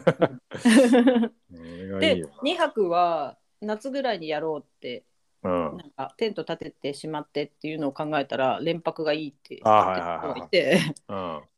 [2.00, 5.04] でよ2泊は夏ぐらいにやろうって
[5.44, 5.78] うん。
[5.78, 10.80] なんかテント立ててしまってっていうのを考えたら連泊がいいって言って。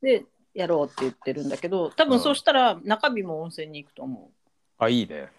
[0.01, 4.31] でやろうって言ってるんだけど多分そうしたら中日も温泉に行くと思
[4.77, 5.29] あ、いいね。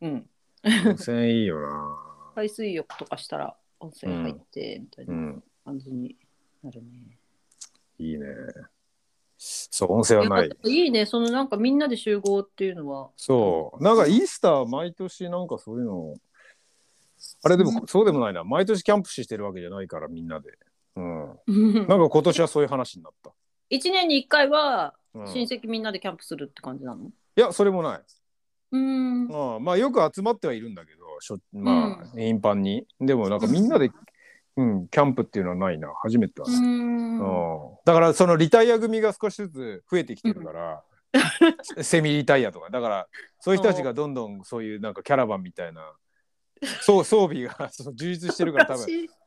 [0.00, 0.06] う。
[0.06, 0.30] うん。
[0.64, 1.98] 温泉いいよな。
[2.34, 6.16] 海水浴とかしたら温泉入ってみたいうなん感じに
[6.62, 7.18] なるね。
[7.98, 8.26] いいね。
[9.38, 10.54] そう、温泉はないや。
[10.64, 13.10] いいねそのなんかみんなで集合っていうのは。
[13.16, 13.82] そう。
[13.82, 16.14] なんかイースター毎年なんかそういうの。
[17.42, 18.44] あれでも、そうでもないな。
[18.44, 20.58] 毎年キャンプしてるわけじゃないからみんなで。
[20.96, 21.38] うん。
[21.88, 23.32] なんか今年はそういう話になった。
[23.68, 27.10] 一年に一回はうん、親い戚みんなでキャンプするって感じなの？
[27.36, 28.02] や、それもない。
[28.72, 29.26] うん。
[29.56, 32.86] うん、まあよく集まってはいるんだけど、しょまあ、頻繁に。
[33.00, 33.90] でもなんかみんなで、
[34.56, 35.92] うん、キャンプっていうのはないな。
[36.02, 36.60] 初めてだうな。
[36.60, 36.62] ん。
[36.62, 40.82] うんだからそのリタイア組が少しずつ増えてきてるから、
[41.82, 43.08] セミリタイアとかだから
[43.40, 45.92] そういう人たちがどんどんそういうなんかキャラバンみたいな
[46.80, 48.86] そう装備が そう充実してるから多分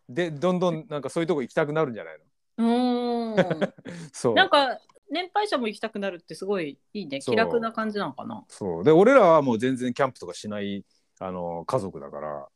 [0.10, 2.18] でどんどんなんかそういうとこ行きたくなるんじゃない
[2.58, 3.34] の？
[3.34, 3.36] うん。
[4.12, 4.78] そうなんか
[5.10, 7.22] 年配者も行きたくなるってすごいいいね。
[7.22, 7.36] そう。
[7.36, 8.44] 気楽な感じなのかな。
[8.48, 8.84] そう。
[8.84, 10.86] で俺らはもう全然キャンプとかしない
[11.20, 12.48] あの家族だから。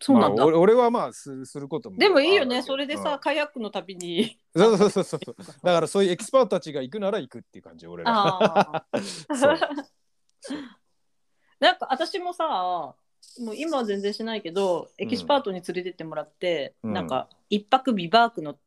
[0.00, 3.18] そうなんだ、まあ、俺俺はまあするすることもでもいいよあるけどねそれでさ、うん。
[3.20, 4.38] カヤックの旅に。
[4.54, 5.20] そうそうそうそう。
[5.24, 8.12] そうだからそういうエキスパートたちが行くなら行くっていう感じ俺ら。
[8.12, 8.86] ああ
[9.34, 9.58] そう。
[11.60, 12.44] なんか私もさ
[13.40, 16.92] もう今は全然しないけどエキスパートに連れてってもらって、うん。
[16.92, 18.58] なんか一泊ビバークの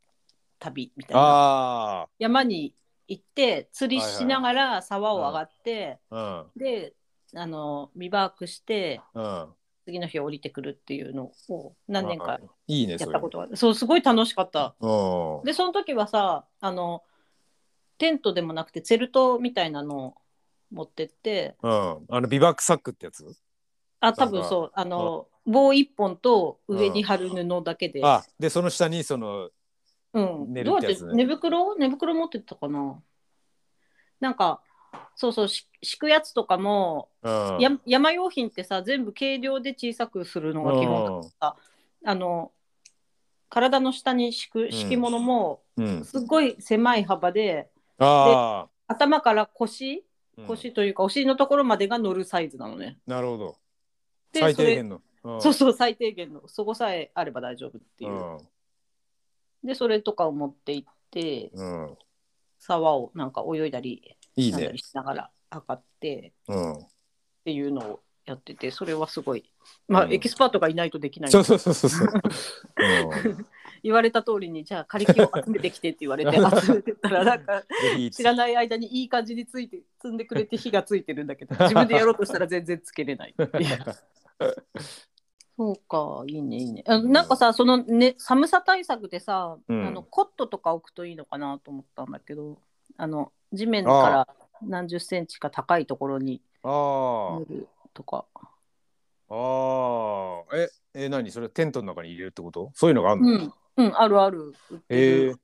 [0.60, 1.22] 旅みたいな。
[1.22, 2.74] あ山に
[3.08, 6.94] 行って釣りしながら沢を上がって、あで
[7.36, 9.24] あのビバークしてうん。
[9.24, 9.48] うん
[9.90, 13.56] 次の日降りてくるっていうのを何年かいいねやったことがある。
[13.56, 14.76] そうすごい楽しかった。
[14.82, 17.04] とでその時はさあの
[17.98, 20.16] テントでもなくてツェルトみたいなのを
[20.74, 21.72] 持ってってうん、
[22.10, 23.34] あのビバックサックってやつ？
[24.02, 24.72] あ多分そう。
[24.74, 29.52] あの棒一本と上に貼る布だけで、あでその下にその
[30.18, 31.76] うん、寝るどうやってってやつね寝袋？
[31.76, 33.00] 寝袋持ってったかな？
[34.20, 34.62] なんか
[35.16, 37.58] そうそうし敷くやつとかも、うん。
[37.60, 41.56] や山用品ってさ全部軽量で小さくするのが基本だから
[42.12, 42.52] あの
[43.50, 46.04] 体の下に敷く敷物もうん。
[46.04, 50.04] すっごい狭い幅で、あ頭から腰
[50.38, 50.48] あ、うん。
[50.48, 52.98] 腰というかお尻のところまでが乗るサイズなのね。
[53.06, 53.56] なるほど。
[54.34, 55.02] で最低限の。
[55.24, 55.42] うん。
[55.42, 56.48] そうそう最低限の。
[56.48, 58.12] そこさえあれば大丈夫っていう。
[58.12, 58.38] うん
[59.64, 61.98] でそれとかを持って行ってうん
[62.60, 64.58] 沢をなんか泳いだりいいね。
[64.58, 66.74] なんだりしながら上がってうん。
[66.74, 66.78] っ
[67.46, 69.52] ていうのをやっててそれはすごい。
[69.88, 70.14] まあ、うん。
[70.14, 71.32] エキスパートがいないとできない。
[71.32, 72.08] そうそうそうそうそう。
[73.26, 73.46] うん。
[73.84, 77.64] 言われた通りにじゃあ枯れ木を集めてきてって言われて集めてったらなんか
[78.12, 83.78] 知らない間にいい感じについて積んでくれて火がついてるんだけど自分でやろうとしたら全然つけれないっていう
[85.58, 86.84] そうかいいねいいね。
[86.88, 89.88] あなんかさその、ね、寒さ対策でさ、うん。
[89.88, 92.60] あのコットとか置くといいのかなと思ったんだけど
[92.96, 94.28] あの地面から
[94.62, 98.26] 何十センチか高いところにあ塗るとか。
[99.30, 100.56] ああ。
[100.56, 101.32] あええ何？
[101.32, 102.72] それテントの中に入れるってこと？
[102.76, 104.54] そういうのがあるの、うん、うん、あるある。
[104.70, 105.38] 売っえー、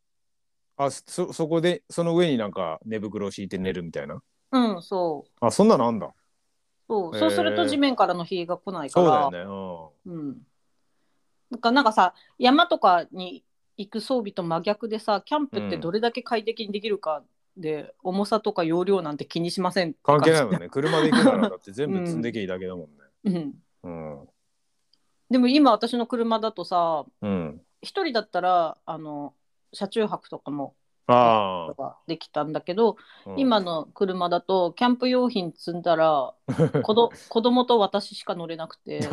[0.77, 4.21] あそそこでその上になんか寝袋を敷いて寝るみたいな？
[4.51, 5.31] うんそう。
[5.45, 6.13] あそんなのあんだ
[6.87, 9.23] そう、そうすると地面からの火が来ないから。
[9.23, 10.11] そうだよね。
[10.13, 10.37] うん。
[11.51, 11.61] なん。
[11.61, 13.43] かなんかさ山とかに
[13.77, 17.23] 行く装備と真逆でさキャンプってどれだけ快適にできるか
[17.55, 20.69] で、重さとか容量なんて気にしません関係ないもんね。
[20.69, 22.87] 車で行くならだって全部積んでけいいだけだも
[23.23, 23.53] んね。
[23.83, 24.29] うん、うん。
[25.29, 27.61] でも今私の車だとさうん。
[27.81, 29.33] 一人だったらあの
[29.73, 30.75] 車中泊とかも
[31.07, 33.39] あできたんだけど、あ、うん。
[33.39, 36.33] 今の車だとキャンプ用品積んだら
[36.83, 39.07] 子ど子供と私しか乗れなくて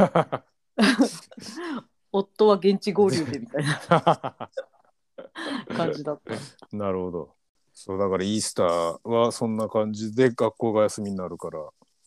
[2.13, 4.51] 夫は現地合流でみたいな。
[5.77, 6.77] 感じだった。
[6.77, 7.35] なるほど。
[7.73, 11.61] そうだからイースターはそんな感じで学校が休みになるから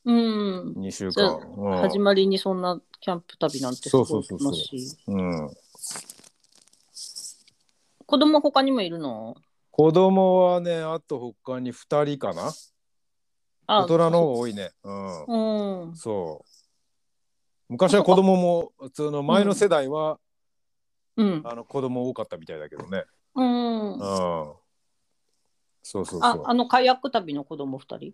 [0.05, 0.73] うん。
[0.75, 1.81] 2週間、うん。
[1.81, 4.97] 始まりにそんなキャンプ旅なんてすごい楽しい。
[5.07, 5.49] うん、
[8.05, 9.35] 子供他にもいるの？
[9.73, 12.51] 子供はねあと他に2人かな。
[13.65, 14.69] あ大人の方が多いね。
[14.83, 14.91] う。
[14.91, 15.85] ん。
[15.87, 15.95] うん。
[15.95, 16.47] そう。
[17.69, 20.19] 昔は子供も普通の前の世代は、
[21.17, 21.41] うん。
[21.43, 23.05] あの子供多かったみたいだけどね。
[23.33, 23.93] うん。
[23.95, 23.99] うん。
[23.99, 24.53] あ
[25.81, 26.43] そうそうそう。
[26.45, 28.13] あのカヤック旅の子供二人？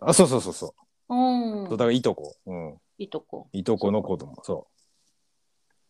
[0.00, 0.74] あそうそうそうそ
[1.10, 1.14] う。
[1.14, 1.68] うん。
[1.68, 3.48] だからいとこ、うん、いとこ。
[3.52, 4.42] いとこの子供。
[4.42, 4.68] そ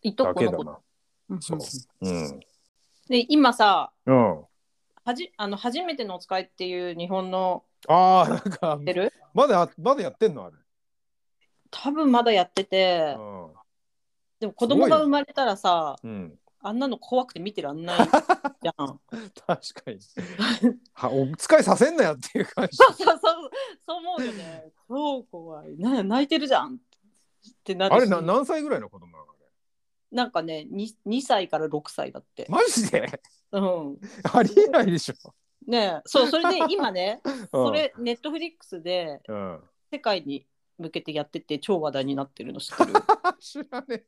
[0.03, 0.13] いう。
[0.15, 0.59] とだこの子。
[0.59, 0.79] けだな。
[1.29, 1.41] うん。
[1.41, 1.59] そう。
[2.01, 2.41] うん。
[3.07, 4.45] で今さうん
[5.05, 9.13] はじあの初めてのお使いっていう日本のああなんか出る？
[9.35, 10.47] まだまだやってんの？
[10.47, 10.57] あれ、
[11.71, 13.53] 多分まだやっててうん、
[14.41, 18.09] でも子供が生まれたらさうん、あんなの怖くて見てらんない
[18.63, 19.01] じゃん。
[19.47, 19.99] 確かに。
[20.95, 22.77] はお使いさせんなよっていう感じ。
[22.79, 23.51] そうそうそう
[23.87, 24.73] そう思うよね。
[24.89, 25.77] 超怖い。
[25.77, 26.77] な泣いてるじゃん。
[26.77, 26.79] っ
[27.63, 27.99] てなるし。
[27.99, 29.25] あれな何歳ぐらいの子供なの？
[29.25, 29.47] あれ。
[30.11, 32.47] なんかね 2, 2歳から6歳だって。
[32.49, 33.21] マジで？
[33.59, 34.01] うん。
[34.33, 35.15] ありえないでしょ、
[35.67, 36.03] ねえ。
[36.07, 39.61] そうそれで今ね うん、それネットフリックスでうん。
[39.93, 42.93] 世界に向けてやってて超話題になってるの知ってる？
[43.39, 44.05] 知らねえ。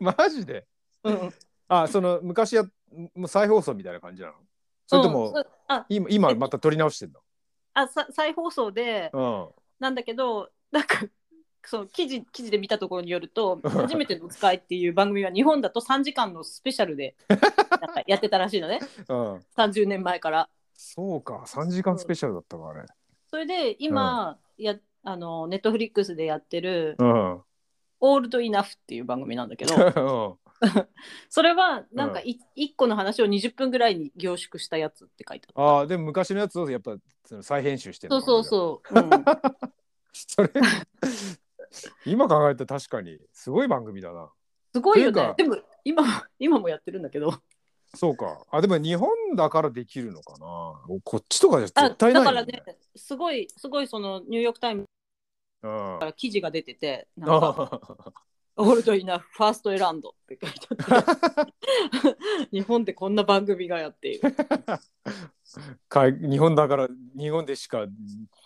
[0.00, 0.66] マジで？
[1.04, 1.30] うん。
[1.68, 4.34] あその昔やもう再放送みたいな感じなの？
[4.86, 5.44] それとも、うん。
[5.68, 7.12] あ今今また撮り直してん
[7.74, 11.04] あさ再放送でのなんだけどなんか
[11.64, 18.80] その記事記事で見たところによると「初めてのお使い」っていう番組は日本だと3時間のスペシャルでなんかやってたらしいのね。
[19.08, 20.48] うん、うん、30年前から。
[20.74, 22.84] そうか3時間スペシャルだったかあれ。
[23.28, 27.42] それで今、やあのネットフリックスでやってるうん
[28.00, 30.38] 「オールドイナフ」っていう番組なんだけど
[31.28, 36.96] それはなんかい、1個の話を20分ぐらいに凝縮したやつって書いてあっああでも昔のやつをやっぱ
[37.40, 38.14] 再編集してた。
[38.14, 39.00] るそうそうそう。
[39.00, 39.10] うん、
[40.12, 40.50] それ
[42.04, 44.30] 今考えたら確かにすごい番組だな。
[44.74, 45.10] すごいよ。
[45.10, 45.34] ね。
[45.36, 46.08] でも今も
[46.38, 47.34] 今もやってるんだけど。
[47.94, 48.44] そうか。
[48.50, 50.98] あでも日本だからできるのかな。
[51.04, 52.36] こっちとかじゃあ絶対ないよね。
[52.36, 54.86] だからねすごいすごいそのニューヨーク・タイム
[55.62, 57.70] から記事が出ててなんか。
[57.70, 58.12] あ
[58.56, 61.52] 「オールドイナフファーストエランド」って書いてあって
[62.52, 64.34] 日本でこんな番組がやっている。
[65.88, 67.86] かい日本だから日本でしか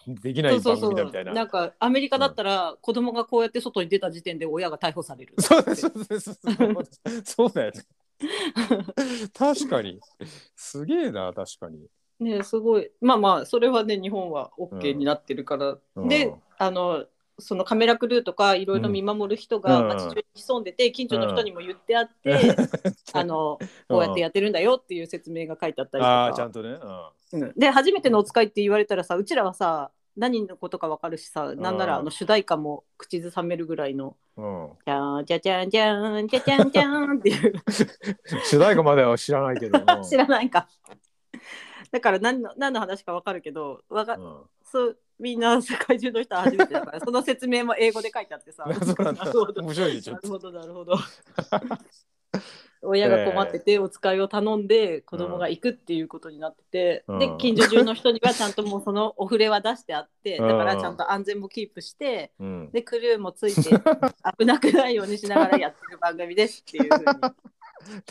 [0.07, 1.33] できない番そうそうそう組だみたいな。
[1.33, 5.35] なんかアメリカだったら子供がこうやって外に出た時点で親が逮捕される。
[5.39, 7.85] そうですそうそうですそうだよね。
[9.35, 10.01] 確かに
[10.57, 11.87] すげえな確かに。
[12.19, 17.05] ねすごいまあまあそれはね日本は OK になってるから、うんであの
[17.39, 19.89] そのカメラクルーとかいろいろ見守る人がうん。
[19.89, 22.57] 街中に潜んでて近所の人にも言ってあって、
[23.13, 26.79] あの こうやってやってるんだよっていう説明が書いてあったりとああちゃかんとね。
[27.33, 27.53] うん。
[27.57, 34.65] で初めてのお使いって言われたらさうちらはさ何のことか分かるしさなんならあの主題歌も口ずさめるぐらいのうん。
[34.65, 37.53] うん、「じゃーじゃじゃんじゃんじゃじゃんじゃん」っていう。
[38.45, 39.79] 主題歌までは知らないけど。
[39.79, 40.03] うん。
[40.03, 40.69] 知らないか。
[41.93, 44.43] だから何の何の話か分かるけどわかうん。
[44.65, 49.25] そうみんな世界中の人は初めてだから その説明も英語で書いてあってさ そうなんだ。
[49.25, 49.63] なるほど。
[49.63, 50.17] 面白いねちょ。
[50.17, 50.29] っと。
[50.29, 50.97] なるほどなるほど。
[52.83, 57.19] 親が困っててお使いを頼んで子供が行くっていうことになってて、うん。
[57.19, 60.49] で近所中の人にはちゃんともうそのお触れは出してあってうん。
[60.49, 63.71] だからちゃんと安全もキープしてうん、でクルーもついて
[64.39, 67.05] 危なくないようにしながらやってる番組ですっていうふうに。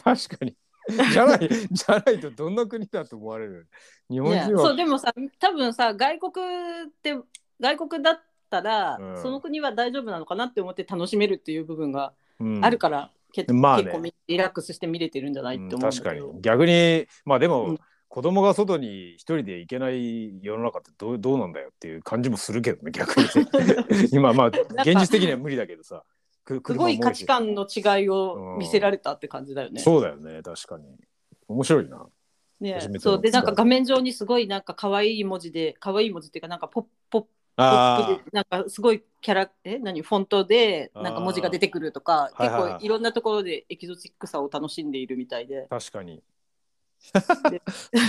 [0.04, 0.56] 確かに。
[1.12, 3.68] じゃないじゃないとどんな国だと思われる？
[4.10, 7.18] 日本ね人は、そうでもさ多分さ外国って
[7.60, 8.20] 外国だっ
[8.50, 9.22] たら、うん。
[9.22, 12.66] その国は大丈夫なのかなって思って楽しめるっていう部分がうん。
[12.66, 13.84] あるから、けまあね。
[13.84, 16.42] 結構みリラックスして見れてるんじゃないって思うんだ確かに。
[16.42, 17.80] 逆にまあでも、うん。
[18.08, 23.26] 子供が外に一人で行けない世の中ってどうどうなんだよっていう感じもするけどね逆に。
[24.14, 26.04] 今まあ現実的には無理だけどさ。
[26.08, 26.15] く
[26.48, 29.82] すごい価値観の違いを見せられたって感じだよね。
[29.82, 30.86] そうだよね確かに。
[31.48, 32.06] 面白いな。
[32.60, 33.22] ねそう。
[33.22, 37.26] でなんか画面上にすごいなんか可愛い文字で可愛い文字っていうかなんかポッポッ
[37.58, 40.02] あなんかすごいキャラえ何？
[40.02, 45.68] フォントでなんか文字が出てくるとか結構いろんなところでエキゾチックさを楽しんでいるみたいで。
[45.70, 46.22] 確かに。
[47.50, 47.62] で。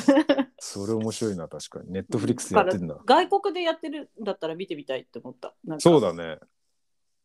[0.58, 1.92] それ面白いな確かに。
[1.92, 2.98] ネットフリックスでやってんだ。
[3.04, 5.54] 外国でやってるんだったら見てみたいって思った。
[5.78, 6.38] そうだね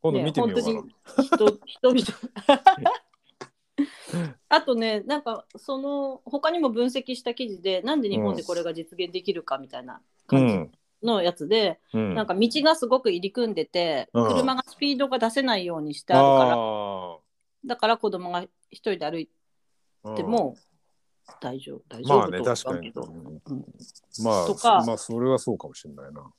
[0.02, 0.90] 今度ね見てみようかな、本
[1.38, 2.92] 当に人人々。
[4.50, 10.72] あとねなんかその他にも分析した記事でなんで日本でこれが実現できるかみたいなう感じん。
[11.04, 12.16] のやつで、うん。
[12.16, 14.28] なんか道がすごく入り組んでて、うん。
[14.28, 16.56] 車がスピードが出せないようにしてあるから。
[16.58, 17.18] あ
[17.66, 20.56] だから子供が一人で歩いーても
[21.40, 22.92] 大丈夫大丈まあね確かに。
[22.96, 23.66] 思うん。
[24.24, 24.84] まあとか。
[24.86, 26.32] まあそれはそうかもしれないな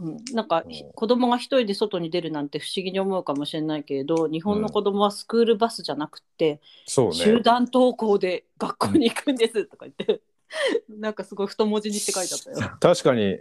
[0.00, 0.68] うん、なんかう。
[0.68, 7.14] ん子供が一人で外に出るなんて不思議に思うかもしれないけれど日本の子供はスクールバスじゃなくて、そうね。
[7.14, 10.22] 集団登校で学校に行くんですとか言って。
[10.88, 12.76] なんかすごい太文字にして書いてあったよ。
[12.80, 13.38] 確かに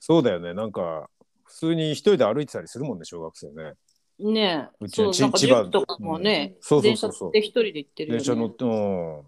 [0.00, 0.54] そうだよね。
[0.54, 1.08] なんか
[1.44, 3.74] 普通に一人で歩いてたりするもんね小学生ね。
[4.18, 4.76] ねえ。
[4.80, 6.82] うちのそうなんかち千葉塾とかもね、うん。
[6.82, 8.18] 電車そうそうで一人で行ってるよね。
[8.18, 9.22] 電車乗ってうん。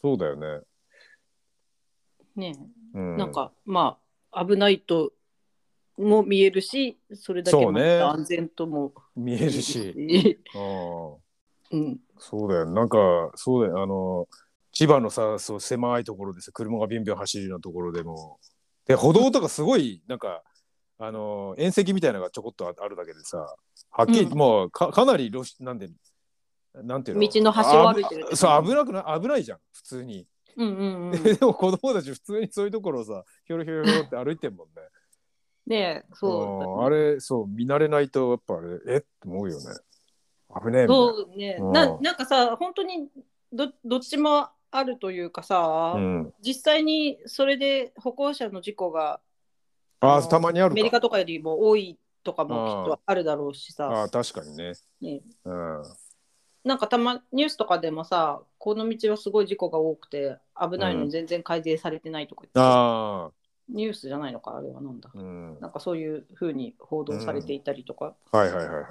[0.00, 0.60] そうだよね。
[2.36, 2.52] ね
[2.94, 2.98] え。
[2.98, 3.16] うん。
[3.16, 3.98] なんかま
[4.30, 5.12] あ危ないと
[5.98, 9.62] も見えるしそれだけまた安全とも見えるし。
[9.62, 10.40] し、
[11.70, 11.80] うん。
[11.80, 12.66] うん、そうだよ。
[12.66, 12.96] なんか
[13.34, 13.82] そうだよ。
[13.82, 14.26] あの
[14.72, 18.38] 千葉のさそう狭いところでさ車がビュンビュン走るようなところでも。
[18.86, 20.42] で歩道とかすごいなんか
[20.98, 23.54] あの縁石みたいなのがちょこっとああるだけでさ
[23.90, 24.38] はっきり、うん。
[24.38, 25.90] もうかかなり路なんで
[26.74, 27.28] なんていうの？
[27.28, 29.20] 道の端を歩いてるそう危なくない？
[29.20, 29.58] 危ないじゃん。
[29.72, 30.26] 普通に、
[30.56, 31.22] うんうんうん。
[31.22, 34.74] でも子供たち普通にそういうところをさひょろひょろひょろって歩いてんもんね
[35.68, 36.80] ねえ、そう。
[36.80, 38.96] うんあれそう見慣れないとやっぱあれえ？
[38.98, 39.64] って思うよね。
[40.60, 40.94] 危ねえみたいな。
[40.94, 41.72] そうね、うん。
[41.72, 43.08] ななんかさ本当に
[43.52, 49.20] どどっちもあるというかさ、うん、実際にそれで歩行者の事故が
[50.00, 50.72] あのたまにあるか。
[50.74, 54.72] アメリカとかよりも多いとかもきっとあるだろうしさ、あ確かにね。
[55.00, 55.82] ね、うん。
[56.64, 61.06] なんかたまニュースとかでもさこの道はすごい事故が多くて危ないのうん。
[61.06, 63.30] に全然改善されてないとか言って、あ
[63.70, 65.58] ニュースじゃないのかあれはなんだ、あうん。
[65.60, 68.84] なんかそういうふうに報道されていたりとか、はいはいはいはい。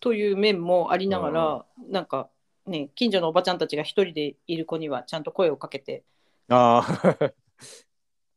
[0.00, 2.28] という面もありながら、なんか
[2.66, 6.04] ね近所のおばちゃんたちが一人でいる子にはちゃんと声をかけて。
[6.48, 6.82] あ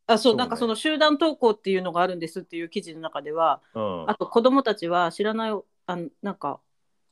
[0.05, 0.37] ああそうね。
[0.39, 4.09] なんかその集団登校っていうのがあるんですっていう記事の中ではうん。
[4.09, 5.51] あと子どもたちは知らない
[5.85, 6.59] あのなんか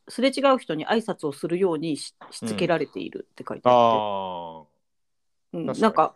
[0.07, 4.64] すれ違う人に挨拶をするようにししつけられているって書いてあって、あ
[5.53, 6.16] うんなんか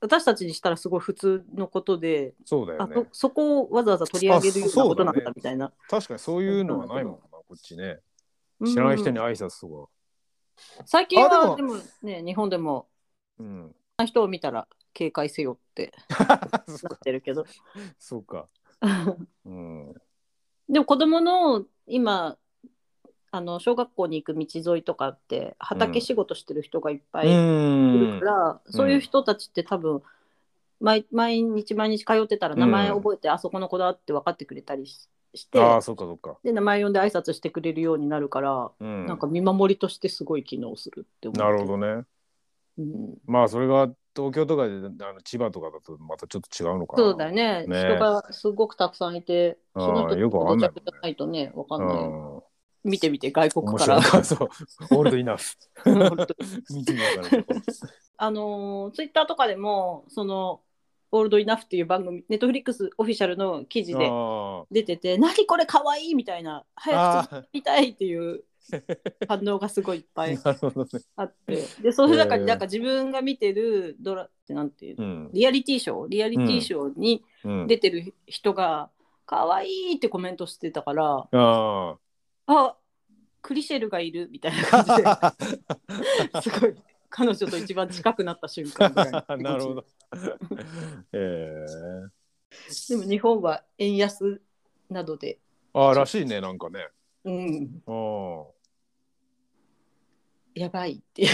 [0.00, 2.96] 私たちにしたらすごい普通のことで、あそうだよね。
[2.96, 5.72] あそそこをわざわざ取り上げるようなことなんだみたいな。
[5.88, 8.00] 確かにそういうのはないもんなこっちね。
[8.60, 8.66] うん。
[8.72, 9.90] 知らない人に挨拶と
[10.86, 11.50] 最近あでも。
[11.50, 12.88] はでもね日本でもか
[13.38, 13.74] うん。
[14.06, 16.94] 人を見たら警戒せよって なか。
[16.94, 17.44] ってるけど。
[17.98, 18.48] そうか。
[19.44, 19.94] うん。
[20.68, 22.38] でも子供の今
[23.32, 30.02] あの小学校に行く道沿いとかって畑仕事してる人がいっぱいいるから、そういう人たちって多分
[30.80, 36.38] 毎毎日毎日通ってたら名前覚えて、あそこの子だって分かってくれたりししてああそうかそうか。
[36.42, 39.06] で名前呼んで挨拶してくれるようになるから、うん。
[39.06, 42.04] なんか見守りとしてすごい機能するって思うなるほどね。
[42.78, 47.02] うん、まあそれが東京とかであの千葉とかだとまたちょっと違うのかな。
[47.02, 47.66] そうだよね。
[47.66, 47.78] ね。
[47.78, 50.82] 人がすごくたくさんいてその人よくわかんないもんね。
[50.84, 51.96] じゃないとね分かうんない。
[51.96, 52.39] よ、
[52.84, 54.48] 見てみて外国面からそう。
[54.92, 55.56] オールドイナフ。
[56.70, 57.44] 見てみようかな
[58.18, 60.60] あのツイッターとかでもその
[61.12, 68.44] 「オールドイナフ」っていう番組ネットフリックスオフィシャルの記事であ出てて「何これかわいい!」みたいな「早く作りたい!」っていう
[69.26, 70.38] 反応がすごいいっぱい
[71.16, 71.64] あって。
[71.82, 72.40] でその中えー。
[72.42, 75.04] になんか自分が見てるドラってなんていうの？
[75.04, 75.30] うん。
[75.32, 76.08] リアリティショー。
[76.08, 77.66] リアリティショーにうん。
[77.66, 78.90] 出てる人が
[79.26, 81.26] 「かわいい!」ってコメントしてたから
[82.50, 82.76] あ「あ
[83.42, 85.06] クリシェルがいる」みたいな感じで。
[85.06, 85.34] あ
[86.42, 86.74] すごい
[87.08, 89.12] 彼女と一番近くなった瞬間ぐらい。
[89.12, 89.84] の なるほど。
[91.12, 91.66] え
[92.88, 94.40] でも日本は円安
[94.88, 96.88] などで、ー、ああらしいねなんかね。
[97.24, 98.46] うん、うん
[100.54, 101.28] やばいっていう。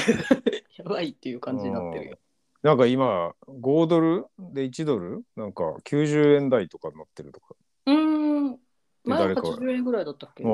[0.77, 2.19] やばいっていう感じになってるよ。
[2.63, 5.25] なんか今5ドルで1ドル？
[5.37, 7.55] なんか90円台とかになってるとか。
[9.11, 10.43] 前誰か80円ぐらいだったっけ？
[10.45, 10.51] うん。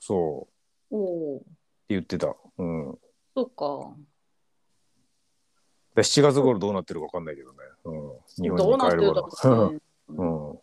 [0.00, 0.48] そ
[0.90, 1.46] うおおって
[1.88, 2.34] 言ってた。
[2.58, 2.98] うん。
[3.34, 3.94] そうか。
[5.94, 7.58] で7月頃どうなってるかわかんないけどね。
[7.84, 7.94] う
[8.40, 8.42] ん。
[8.42, 9.22] 日本に帰るから。
[9.22, 9.80] ろうね。
[10.08, 10.58] うん。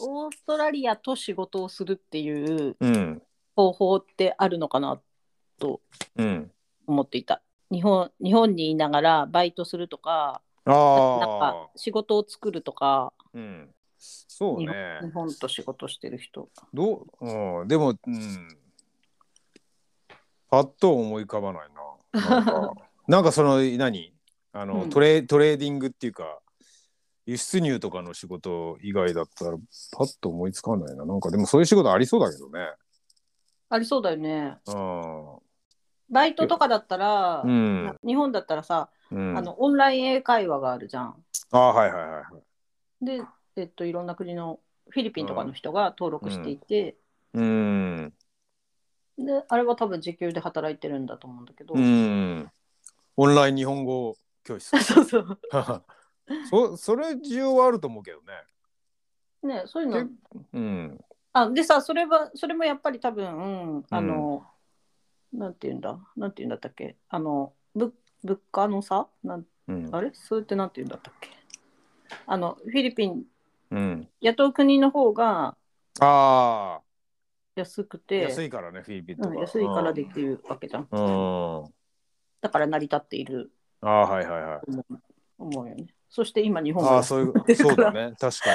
[0.00, 3.22] オーストラリアと仕事をするっていううん。
[3.54, 5.00] 方法ってあるのかな
[5.58, 5.80] と
[6.16, 6.52] うん。
[6.86, 7.42] 思っていた。
[7.70, 11.70] 日本日本にいながらバイトするとか、あなんあか。
[11.76, 13.73] 仕事を作るとか、うん。
[14.28, 14.98] そう日ね。
[15.00, 16.48] 本日本と仕事してる人。
[16.72, 18.58] どう、うん、でも、うん。
[20.50, 21.68] パッと思い浮かばない
[22.22, 22.36] な。
[22.36, 22.74] なんか、
[23.08, 24.14] なんかその、何？
[24.52, 26.40] あの、うんトレ、トレーディングっていうか、
[27.26, 29.56] 輸出入とかの仕事以外だったら、
[29.96, 31.06] パッと思いつかないな。
[31.06, 32.72] なんか、でもそういう仕事ありそうだけどね。
[33.70, 34.58] ありそうだよね。
[34.66, 35.42] う
[36.10, 37.48] バイトとかだったら、ん。
[37.48, 37.98] うん。
[38.06, 41.24] 日本だったらさ、うん、あのオンライン英会話があるじゃん。
[41.50, 42.22] ああ、はいはいはいは
[43.02, 43.04] い。
[43.04, 43.22] で、
[43.56, 46.96] えっと、いろんな国のフィリピンとかの人が登録していて、
[47.32, 48.12] うん。
[49.16, 52.50] であれは多分時給で働いてるんだと思うんだけど、うん。
[53.16, 54.76] オンライン日本語教室。
[54.82, 55.38] そうそう
[56.50, 58.32] そそれ需要はあると思うけどね。
[59.42, 60.08] ねそういうの
[60.52, 61.04] うん。
[61.32, 64.46] あでさそれはそれもやっぱり多分、うん、あの、
[65.32, 65.98] なんて言うんだ？
[66.16, 66.96] なんて言うんだったっけ？
[67.08, 69.08] あのぶ物価の差？
[69.22, 69.94] なんうん。
[69.94, 70.10] あれ？
[70.14, 71.30] それってなんて言うんだったっけ？
[72.26, 73.24] あのフィリピン
[73.70, 74.08] うん。
[74.20, 75.56] 雇う国の方が
[76.00, 76.82] ああ、
[77.56, 79.28] 安くて安いからね、フィリピンとか。
[79.28, 80.88] うん、安いからできるわけじゃん。
[80.90, 81.60] うん。
[81.60, 81.74] うん。
[82.40, 84.72] だから成り立っているああ、はいはいはい。
[84.72, 84.84] と
[85.38, 85.86] 思うよね。
[86.08, 88.50] そして今日本ああ、がそういうそうだね、確か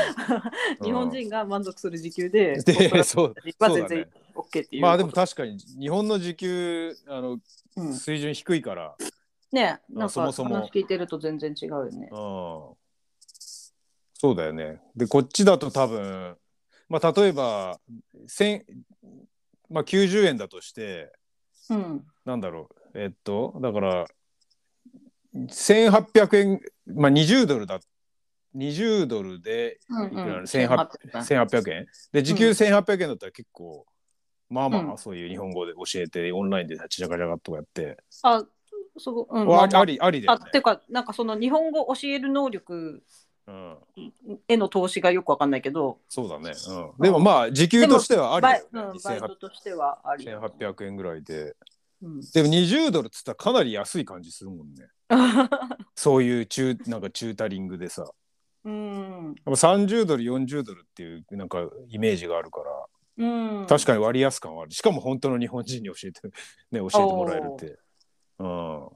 [0.80, 0.86] に。
[0.86, 4.82] 日本人が満足する時給で、でそうは全然 OK っていう。
[4.82, 7.40] まあでも確かに日本の時給あの
[7.76, 8.96] うん、水準低いから、
[9.52, 12.79] ねなんかそもそも話聞いてると全然違うよねうん。
[14.22, 14.82] そうだよね。
[14.98, 16.36] でこっちだと多分
[16.90, 17.80] まあ例えば
[18.28, 18.66] 千
[19.70, 21.12] まあ、90円だとして
[21.70, 22.06] うん。
[22.26, 23.00] なんだろう。
[23.00, 24.08] えっとだから
[25.34, 27.80] 1800円まあ20ドルだ。
[28.56, 30.44] 20ドルでうんうん。
[30.44, 33.86] 1800 1800円で時給1800円だったら結構、
[34.50, 34.94] まあまうん。
[34.96, 38.44] あそういう日本語で教えてオンラインでちらかちゃかとかやって、あ、
[38.98, 39.48] そう、うん。
[39.48, 40.50] わあまあまあありありだあよね。
[40.52, 43.04] てかなんかその日本語教える能力
[43.50, 45.98] うん、への投資がよくわかんないけど。
[46.08, 46.54] そうだね、
[46.98, 51.56] うん、でもまあ時給としてはありバイ,、だようん、ね、バイトとしてはあり、1800円ぐらいで。
[52.02, 54.88] うん、でも20ドルっつったらかなり安い感じするもんね。
[55.96, 58.06] そういう中なんかチュータリングでさ。
[58.64, 59.26] うん。
[59.26, 62.62] やっぱ30ドル40ドルっていうなんかイメージがあるか
[63.18, 63.26] ら。
[63.26, 63.68] うん。
[63.68, 64.72] 確かに割安感はある。
[64.72, 66.22] しかも本当の日本人に教えて
[66.72, 67.80] ね教えてもらえるって。
[68.38, 68.90] うん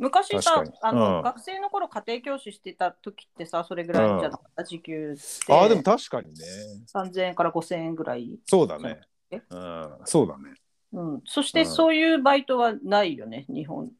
[0.00, 1.22] 昔さあの、うん。
[1.22, 5.52] 学生の頃家庭教師してた時ってさそれぐらいじゃなかった、時給って。
[5.52, 6.44] あーでも確かにね。
[6.92, 9.00] 3000円から5000円ぐらい、そうだね。
[9.30, 9.98] えうん。
[10.06, 10.54] そうだね。
[10.94, 11.66] うん、そしてうん。
[11.66, 13.92] そういうバイトはないよね日本。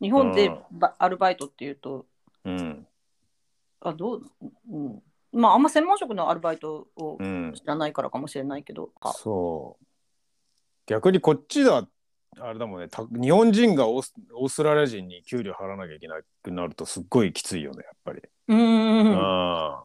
[0.00, 2.06] 日本でバアルバイトっていうと。
[2.44, 2.86] うん。
[3.80, 4.22] あどう、
[4.70, 5.02] うん、
[5.32, 7.52] まああんま専門職のアルバイトをうん。
[7.56, 9.12] 知らないからかもしれないけど、あ。
[9.12, 9.84] そう。
[10.86, 11.86] 逆にこっちだ
[12.40, 12.88] あれだもんね。
[12.88, 18.22] た日本人がオースオーストラリア人に給料払わなきゃいけなくなるとすっごいきついよねやっぱり。
[18.48, 19.16] うーん。
[19.16, 19.84] あ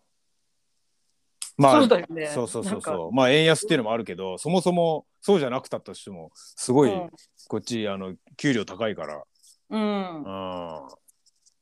[1.57, 2.27] まあそうだよね。
[2.27, 3.11] そうそうそうそう。
[3.11, 7.09] まあ円安っていうのもあるけどそもそもそうじゃなくたとしてもすごいうん。
[7.47, 9.23] こっちあの給料高いから、
[9.69, 10.17] うん。
[10.17, 10.29] うん、だ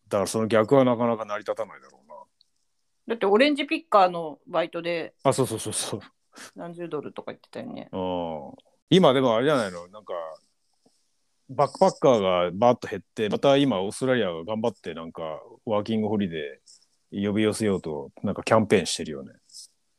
[0.09, 2.15] からその逆はなかなか成り立たないだろうな。
[3.07, 5.99] だってオレンジピッカーのバイトであそうそうそうそう。
[6.55, 7.89] 何十ドルとか言ってたよね。
[7.91, 8.51] うん。
[8.89, 9.87] 今でもあれじゃないの？
[9.89, 10.13] なんか
[11.52, 15.22] バックパッカーがバーッと減ってまた今オーストラリアが頑張ってなんか
[15.66, 19.34] ワーキングホリデー呼び寄せようとなんかキャンペーンしてるよね。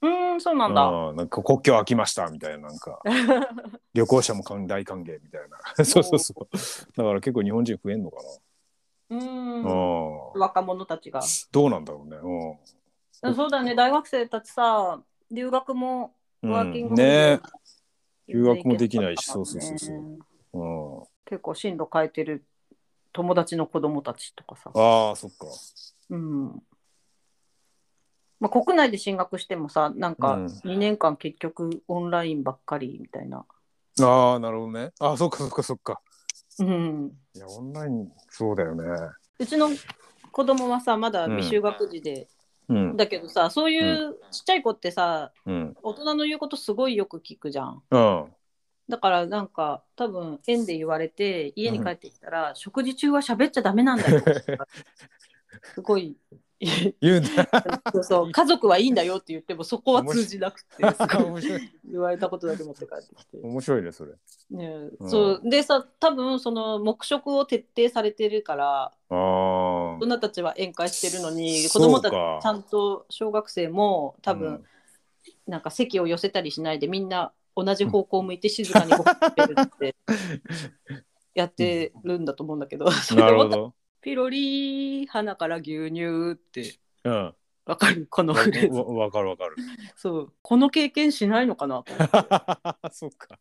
[0.01, 0.83] うーん、そうなんだ。
[0.83, 3.01] うんなんか国境開きましたみたいななんか。
[3.95, 5.41] 旅行者も歓大歓迎みたい
[5.77, 5.85] な。
[5.85, 6.49] そうそうそう。
[6.97, 8.17] だから結構日本人増えんのか
[9.11, 10.35] うーな、ん。
[10.35, 11.21] うん、若者たちが。
[11.53, 12.17] どうなんだろうね。
[13.35, 17.41] そうだね、大学生たちさ、留学もうん、ワーキングうん、ね。
[18.27, 20.23] 留留学もできないしそうそうそうそう。
[20.55, 22.45] うん、結構進路変えてる
[23.15, 24.71] 友達の子供たちとかさ。
[24.75, 25.47] ああそっか
[26.11, 26.63] うん。
[28.39, 33.47] まあ、国内で進学してもさ、なんかうん2年間結局オンラインばっかりみたいな。
[34.03, 36.03] ああなるほどねああそっかそっかそっか
[36.59, 37.13] うん。
[37.35, 38.85] いやオンラインそうだよね
[39.39, 39.71] うちの
[40.33, 42.29] 子供はさ、まだ未就学児で、
[42.69, 47.83] うんだけどさ、そういうちっちゃい子ってさ、うん大人の言うことすごいよく聞くじゃん。
[47.91, 48.27] うん
[48.89, 54.23] だからなんか多分園で言われて家に帰ってきたら、食事中は喋っちゃダメなんだよ。
[55.75, 56.17] すごい
[57.01, 57.49] 言うんだ。
[57.93, 60.85] そうそう家族はいいんだよって言ってもそこは通じなくて
[61.91, 63.39] 言われたことだけ持って帰ってきて。
[63.43, 64.13] 面白いねそれ。
[64.51, 65.11] ねうん。
[65.11, 72.41] そうでさ多分その黙食を徹底されてるから大人たちは宴会してるのに子供たちか。
[72.43, 74.65] ちゃんと小学生も多分、
[75.47, 79.97] なんか席を寄せたりしないでみんな同じ方向を向いて静かにご飯食べるって
[81.35, 83.75] やってるんだと思うんだけど、それなるほど。
[84.01, 87.35] ピロリー鼻から牛乳ってうん。
[87.65, 88.09] わかる？
[88.11, 88.79] このフレーズ。
[88.79, 89.57] わわかるわかる。
[89.95, 90.33] そう。
[90.43, 91.85] この経験しないのかな？
[92.91, 93.39] そっか。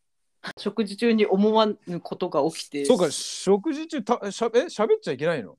[0.58, 2.86] 食事中に思わぬことが起きて。
[2.86, 5.58] そうか食事中たしゃべ喋っちゃいけないの？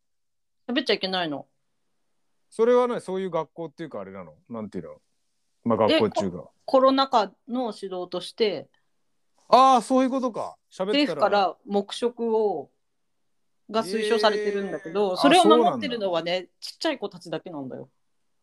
[0.69, 1.47] 喋っちゃいけないの。
[2.51, 4.35] それはねそういう学校っていうかあれなの？
[4.49, 4.91] なんていうの？
[5.65, 6.45] まあ学校中が。
[6.65, 8.69] コロナ禍の指導として。
[9.49, 10.57] ああそういうことか。
[10.71, 12.71] 喋った政府からら黙食を
[13.71, 15.17] が推奨されてるんだけど、えー。
[15.17, 17.89] それを守ってるのはねちっちゃい子たちだけなんだよ。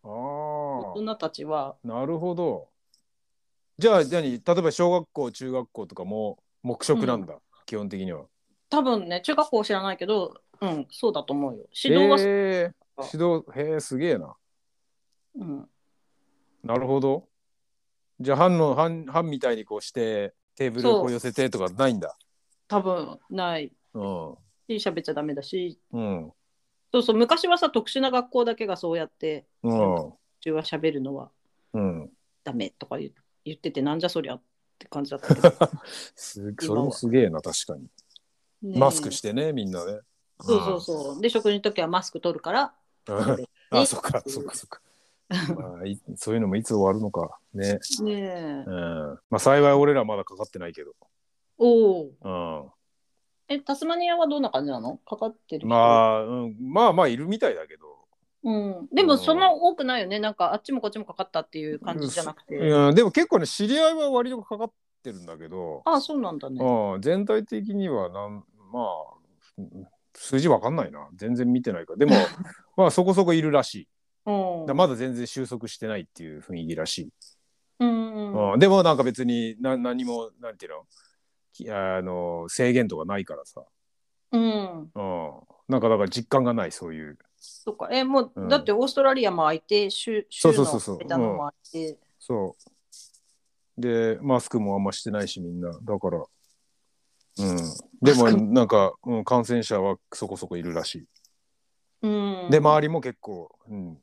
[0.03, 1.76] あ大あ人たちは。
[1.84, 2.70] なるほど。
[3.78, 4.32] じゃあ何？
[4.32, 8.26] 例えば小学校中学校とかも黙食なんだ、基本的には。
[8.70, 11.65] 多分ね中学校知らないけどうんそうだと思うよ。
[11.74, 12.72] 指導は、へえ
[13.13, 14.36] 指導へえすげえな。
[15.36, 15.70] うん、
[16.64, 17.28] なるほど。
[18.20, 22.18] じゃあ班の班班みたいにこうしてテーブルをこう寄せてとかないんだ。
[22.68, 23.72] 多分ない。
[23.93, 24.38] うん。
[24.68, 25.80] し喋っちゃダメだし。
[25.91, 26.32] うん。
[26.91, 27.16] そうそう。
[27.16, 30.14] 昔はさ特殊な学校だけがそうやってうん。
[30.41, 31.32] 中は喋るのは
[31.74, 32.10] うん。
[32.43, 33.12] ダメとか言
[33.45, 34.41] 言っててなんじゃそりゃっ
[34.78, 35.51] て感じだったけど、
[36.16, 39.99] すそれもすげえな確かに、マスクしてねみんなね。
[40.41, 41.22] そうそうそう。
[41.22, 42.74] で食事の時はマスク取るから。
[43.07, 43.45] うん。
[43.72, 44.82] あそっかそっかそっか
[45.55, 47.39] まあいそういうのもいつ終わるのか。
[47.53, 47.80] ね。
[48.03, 48.63] ねえ。
[48.65, 49.19] うん。
[49.30, 50.93] まあ幸い俺らまだかかってないけど。
[51.57, 52.71] おおうん。
[53.47, 54.97] えタスマニアはどんな感じなの？
[54.97, 55.67] かかってる人。
[55.67, 58.07] まあ、うん、まあまあいるみたいだけど、
[58.43, 60.19] うん、でもそんな多くないよね。
[60.19, 66.63] なんかあっちもこっちもかかったっていう感じじゃなくて、うん、でも結構ね知り合いは割とかかっってるんだけど、あそうなんだね。
[66.63, 68.86] うん、全体的にはなんまあ
[69.57, 71.07] うん数字わかんないな。
[71.15, 71.97] 全然見てないから。
[71.97, 72.15] でも
[72.75, 73.82] まあそこそこいるらしい。
[73.84, 73.88] うん
[74.26, 77.09] だまだ全然収束してないっていう雰囲気らしい、
[77.80, 80.86] うんうんうん、でもなんか別にな何もなんていうの？
[81.51, 83.63] きあの制限とかないからさ、
[84.32, 84.41] うん。
[84.41, 85.32] うん、
[85.67, 87.17] なんかだから実感がないそういう。
[87.38, 87.89] そっか。
[87.91, 88.47] え、もう、うん。
[88.49, 90.97] だってオーストラリアも空いて、州州のそうそうそうそう。
[90.99, 91.97] 間のも空いて。
[92.20, 92.55] そ
[93.78, 93.82] う。
[93.82, 95.72] でマスクもあんましてないしみんな。
[95.82, 96.24] だから。
[97.39, 97.57] うん。
[98.01, 98.32] でも。
[98.32, 101.05] なんか、うん、感染者はそこそこいるらしい。
[102.03, 102.49] うん。
[102.51, 103.97] で周りも結構、うん、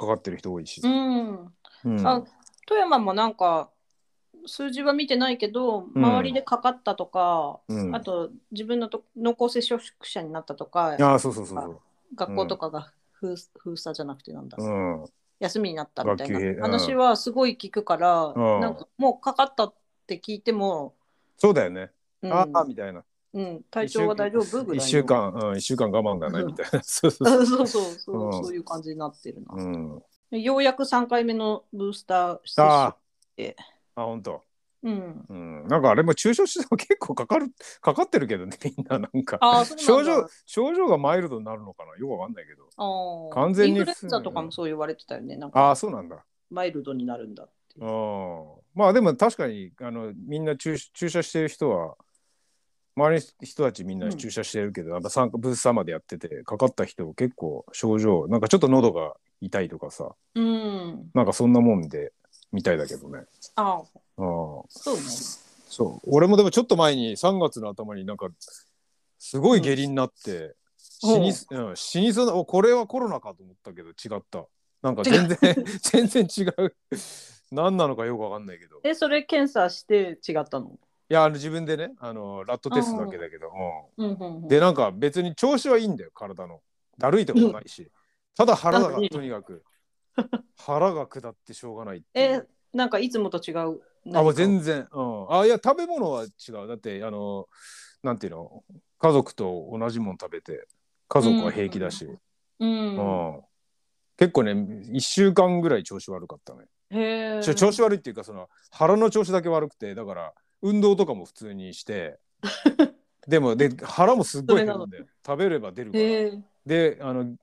[0.00, 0.80] かかってる人多いし。
[0.82, 1.52] う、ん。
[1.84, 2.06] うん。
[2.06, 2.22] あ
[2.66, 3.68] 富山もなんか、
[4.46, 6.04] 数字は見てないけど、うん。
[6.04, 11.80] 周りでかかったとか、うん、あと自分のと濃厚接触者になったとか、あそうそうそう
[12.14, 14.72] 学校とかが封,、封鎖じゃなくてなんだ、そう、う
[15.04, 15.06] ん、
[15.40, 18.60] 休みになったみたい学級閉な話はすごい聞くから、うん。
[18.60, 19.74] なんかもうかかったっ
[20.06, 20.94] て聞いても、
[21.36, 21.90] そうだよね、
[22.22, 22.32] うん。
[22.32, 24.50] ああみたいなうん、体調は大丈夫？
[24.50, 24.74] ぐらいの。
[24.74, 26.82] 1週間、うん、一週間我慢だねみたいな。
[26.82, 28.44] そうそうそ そううそう。
[28.44, 29.54] そう、いう感じになってるな。
[29.54, 32.96] うん、ようやく3回目のブースター接あ
[33.36, 33.48] 種。
[33.48, 33.54] ー
[33.96, 34.42] あ本当
[34.82, 37.48] うん、うん、なんかあれも注射しても結構かかる
[37.82, 39.38] かかってるけどねみんななんか。
[39.76, 41.96] 症状症状がマイルドになるのかな？
[41.98, 42.64] よくわかんないけど。
[42.76, 43.34] あー。
[43.34, 45.36] 完全にインフルエンザとかもそう言われてたよね。
[45.36, 46.24] なんあかあそうなんだ。
[46.50, 47.86] マイルドになるんだっていう。
[47.86, 51.96] うんまあでも確かにあのみんな注注射してる人は
[53.00, 61.10] 周りの人たちみんな注射してるけど、なんか参加ブースまでやっててかかった人結構症状なんかちょっと喉が痛いとかさうん。
[61.14, 62.12] なんかそんなもんで
[62.52, 63.20] みたいだけどね。
[63.56, 63.86] ああ、うん
[64.68, 65.00] そうね。
[65.68, 66.10] そう。
[66.10, 68.28] 俺もでもちょっと前に3月の頭になんか
[69.18, 74.44] すごい下痢になって、死にうん、死にそうなおこれはコロナかと思ったけど違った。
[74.82, 75.38] なんか全然
[75.82, 76.76] 全然違う。
[77.52, 78.76] 何なのかよくわかんないけど。
[78.76, 80.78] いえ、それ検査して違ったの？
[81.12, 83.50] やあの自分でねあのラットテストだけだけど、
[83.96, 84.36] うんうんうん。
[84.42, 86.60] うん、でなんか別に調子はいいんだよ体の。
[86.98, 87.90] だるいとかもないし、
[88.36, 89.62] ただ腹がとにかく。
[90.56, 93.80] 腹が下ってしょうがないっえう、なんかいつもと違う？
[94.14, 96.68] あもう全然、うん、あいや食べ物は違う。
[96.68, 97.46] だってあの
[98.02, 98.64] なんていうの？
[98.98, 100.66] 家族と同じもん食べて
[101.08, 102.06] 家族は平気だし、
[102.58, 102.96] うん。
[102.96, 103.40] うん
[104.18, 112.18] 結構ね1週間ぐらい調子悪かったね、へ調子悪いっていうかその腹の調子だけ悪くてだから運動とかも普通にして
[113.26, 116.42] でもで腹もすっごい減るんだよ食べれば出るから、へえ。
[116.66, 117.36] であの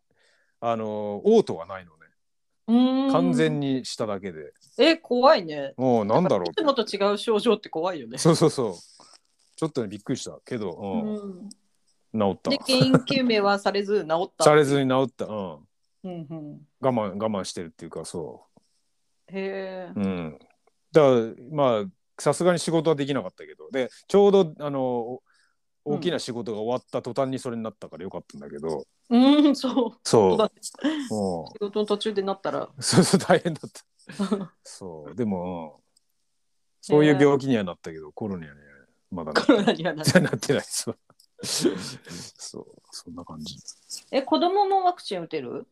[0.59, 2.07] あの嘔吐はないのね
[2.67, 3.11] うん。
[3.11, 5.73] 完全にしただけで、え、怖いね。
[5.77, 8.17] もうなんだろういつもと違う症状って怖いよね。
[8.17, 8.73] そうそうそう
[9.55, 11.49] ちょっとねびっくりしたけど、ううんん。
[12.13, 14.43] 治ったで、原因究明はされず治った。
[14.43, 15.53] されずに治った、うん、
[16.03, 16.67] うんうん。
[16.79, 18.45] 我慢我慢してるっていうかそ
[19.29, 20.03] へえう、う。
[20.03, 20.39] ん、
[20.91, 21.13] だから
[21.51, 21.85] まあ
[22.19, 23.69] さすがに仕事はできなかったけど。
[23.71, 25.21] でちょうどあのお
[25.85, 29.17] 大きな仕事が終わった途端にそれになったからよかったんだけど、う
[29.51, 29.99] ん、そう。
[30.03, 30.37] そう。
[30.37, 30.59] だって
[31.09, 32.63] も仕事の途中でなったら。
[32.63, 34.53] うそうそう大変だった。
[34.63, 35.15] そう。
[35.15, 35.87] でも、うん
[36.79, 38.61] そういう病気にはなったけど、コロナにはね
[39.11, 39.93] まだなコロナには。
[39.93, 40.63] なってない。
[40.63, 40.97] そう
[41.43, 43.57] そうそんな感じ。
[44.09, 45.67] え、子供もワクチン打てる？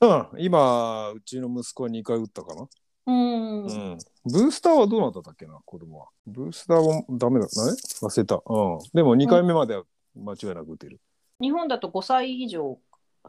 [0.00, 2.68] うん今うちの息子は2回打ったかな。
[3.06, 3.64] うん。
[3.64, 6.08] うん、ブースターはどうなったっけな、子供は。
[6.26, 7.72] ブースターはダメだったね。
[8.02, 8.42] 忘れた。
[8.44, 8.78] うん。
[8.94, 9.84] でも2回目までは
[10.16, 11.00] 間違いなく打てる。
[11.40, 12.78] 日本だと5歳以上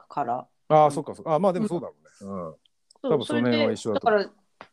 [0.07, 0.47] から。
[0.69, 1.35] ああ、そっかそっか。
[1.35, 2.31] あまあでもそうだろうね。
[2.31, 2.55] うん。
[3.01, 4.29] そ多分その辺は一緒だとだから、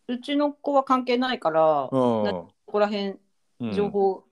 [0.08, 3.16] うちの子は関係ないから、こうんこら辺
[3.60, 3.72] うん。
[3.72, 4.24] 情報、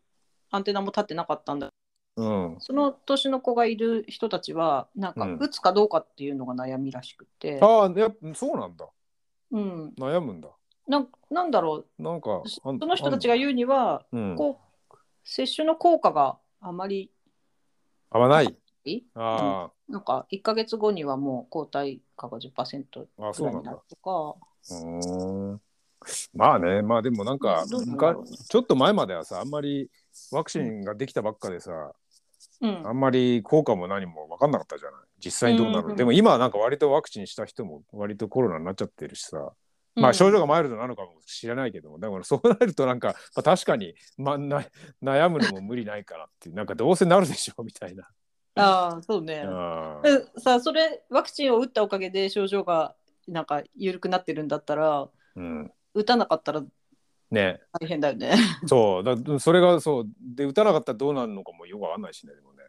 [0.50, 1.70] アンテナも立ってなかったんだ。
[2.16, 2.56] うん。
[2.60, 8.88] その年の子がいる人たちは、なんかうん打つかどうかっていうのが悩みらしくて、ああ、やっぱそうなんだ。
[9.52, 10.48] うん、悩むんだ。
[10.90, 14.34] なんなんだろう、なんか、そその人たちが言うには、うん。
[14.36, 14.60] こ
[14.90, 17.12] う接種の効果があまり
[18.10, 18.56] 合わない。
[18.84, 19.02] い？
[19.14, 23.78] あなんか1か月後にはもう抗体価が10%あ、あ、そうなんだぐらいになる。
[23.88, 24.36] とか、
[24.70, 25.60] うーん。
[26.34, 27.66] まあね、まあでもなんか、
[28.48, 29.88] ちょっと前まではさ、あんまり
[30.32, 31.92] ワクチンができたばっかでさ、
[32.62, 32.82] うん。
[32.84, 35.00] あんまり効果も何も分かんなかったじゃない。
[35.24, 39.48] 実際にどうなる、うんうんでも今はなんか割とワクチンした人も割とコロナになっちゃってるしさ、うん
[39.94, 44.64] まあ症状がマイルドなのかも知らないけどもだからそうなるとなんか、 まあ、確かに、まあ、な
[45.02, 48.08] 悩むのも無理ないかなっていうなんかどうせなるでしょみたいな。
[48.56, 49.44] ああそうね。
[50.38, 52.94] さそれワクチンを打ったおかげで症状が
[53.28, 56.62] なんか緩くなってるんだったらうん、打たなかったら
[57.30, 58.36] ね大変だよね。
[58.66, 62.64] そうだそれがそうで打たなかったらどうなるのかもよくわかんないしねでもね。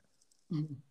[0.52, 0.84] うん、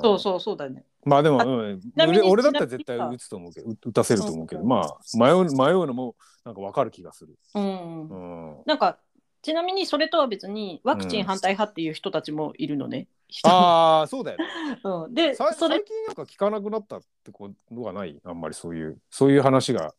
[0.00, 0.84] そうそうそうだよね。
[1.04, 7.38] まあでも、あうん、なみに俺俺だったら絶対打つと思うけど打打たせると思うけど、うんまあ迷う迷うのもなんかわかる気がする。
[7.54, 8.14] うんう
[8.60, 8.62] ん。
[8.66, 8.98] なんか
[9.42, 13.08] ちなみにそれとは別にワクチン反対派っていう人たちもいるのね。
[13.44, 14.44] ああそうだよね。
[14.84, 15.76] うん、でさそれ。
[15.76, 18.20] 最近なんか聞かなくなったってことはない？
[18.24, 19.94] あんまりそういうそういう話が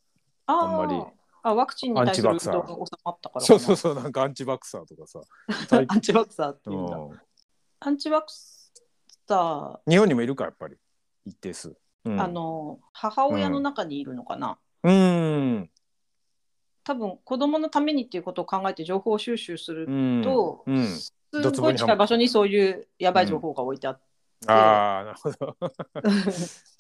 [0.46, 0.94] ああんまり。
[0.94, 1.08] ー
[1.42, 3.42] あワクチンに対する運アンチバクサが収まったからかな。
[3.42, 5.22] そうそうそうなんかアンチバクサーとかさ。
[5.70, 6.98] 最 アンチバクサーってういうんだ。
[6.98, 7.22] ん。
[7.80, 8.28] アンチバク
[9.30, 10.76] サ日本にもいるかやっぱり。
[11.26, 11.76] 一定数、
[12.06, 15.70] うん、ー、あの母親の中にいるのかな、うーん。
[16.84, 20.22] 多分子供のためにっていうことを考えて情報収集するうん。
[20.24, 21.12] と、うん、す
[21.62, 25.58] ごい近い場所にそういうやばい情報が置いてあって、ああなるほど。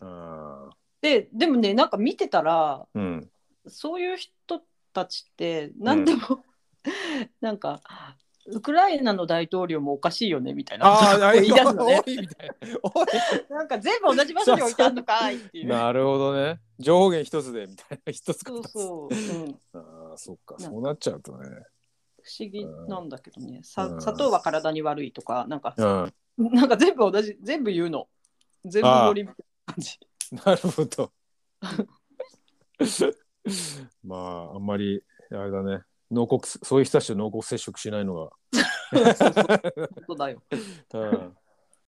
[0.01, 0.69] あ
[1.01, 3.29] ででもねなんか見てたらーうん。
[3.67, 6.43] そういう人たちって何でも、
[7.41, 7.81] なんか
[8.51, 10.87] ウクライナの大統領もおかしいよねみたいな。
[10.87, 12.01] ああ言い出すのね。
[12.03, 12.49] おいみたい。
[13.49, 15.67] なんか全部同じ場所に置いてあるのかいっていう。
[15.67, 16.59] なるほどね。
[16.79, 21.47] 情報源一つでみたいな一つそうそう、うん、ああそっかそうなっちゃうとね。
[22.21, 24.01] 不思議なんだけどね、さうん。
[24.01, 26.13] 砂糖は体に悪いとかなんか、うん。
[26.53, 28.07] なんか全部同じ全部言うの。
[28.65, 29.35] 全部ノリみたい
[29.67, 29.99] な感じ。
[30.45, 31.11] なるほど。
[34.03, 38.29] まああんまりあれだね濃厚そういう人たちと濃厚接触しないのが。
[38.91, 40.41] 本当だよ。
[40.93, 41.37] うん。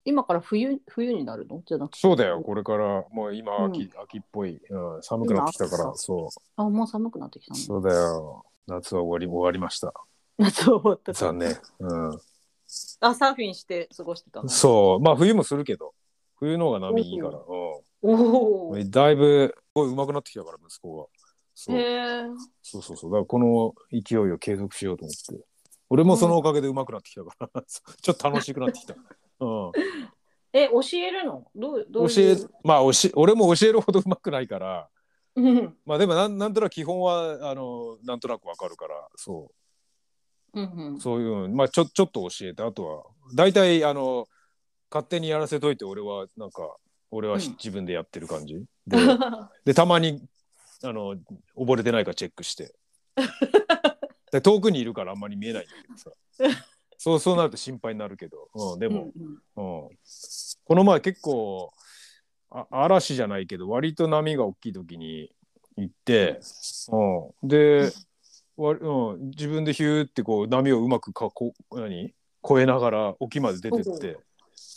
[0.05, 1.62] 今から冬冬になるの？
[1.66, 1.99] じゃなくて。
[2.01, 2.41] そうだよ。
[2.43, 4.03] これからもう今秋,、うん。
[4.03, 6.29] 秋っぽい、うん、寒くなってきたから今そう。
[6.57, 7.61] あもう寒くなってきたの？
[7.61, 8.45] そうだよ。
[8.66, 9.93] 夏は終わり終わりました。
[10.39, 11.12] 夏終わった。
[11.12, 12.21] 残念、うん、
[13.01, 14.49] あサーフィンして過ごしてたの？
[14.49, 15.01] そう。
[15.01, 15.95] まあ冬もするけど。
[16.41, 17.45] 冬の方が波いいから、う
[18.01, 21.09] おおだいぶすごい上手くなってきたから息子が
[21.61, 21.76] そう。
[21.76, 22.22] え
[22.62, 23.11] そうそうそう。
[23.11, 25.44] だからこの勢いを継続しようと思って。
[25.90, 28.94] 俺もそのおかげで上手くなってきたから、 ちょっと楽しくなってきた、
[29.40, 29.72] うん、
[30.52, 31.50] え教えるの？
[31.56, 34.88] どうどう教えまあ教え俺も教えるほど上手くないから。
[35.34, 35.76] うん。
[35.84, 39.50] まあでもなんなんとなく基本はあのなんとなくわかるからそ
[40.54, 40.61] う。
[40.61, 40.94] んうん。
[40.94, 43.04] うそういうまあちょちょっと教えてあとは
[43.34, 44.28] 大体あの
[44.90, 46.76] 勝手にやらせといて俺はなんか
[47.11, 47.52] 俺はしうん。
[47.54, 48.98] 自分でやってる感じ、 で
[49.64, 50.22] でたまに
[50.85, 51.16] あの
[51.57, 52.74] 溺れてないかチェックして。
[54.31, 56.11] で遠くにいるからあんまり見えないんだけどさ。
[56.99, 59.87] そうそうなると心配になるけど、うん、でも、うんうん。
[59.87, 59.91] うん、
[60.64, 61.72] この前結構
[62.51, 65.31] あ嵐じゃないけど割と波が大きい時に
[65.76, 66.41] 行って、
[66.91, 67.93] うん、で、
[68.57, 72.12] わうん、自分でヒューってこう波をうまくかこ何？
[72.45, 74.18] 越えながら沖まで出てって。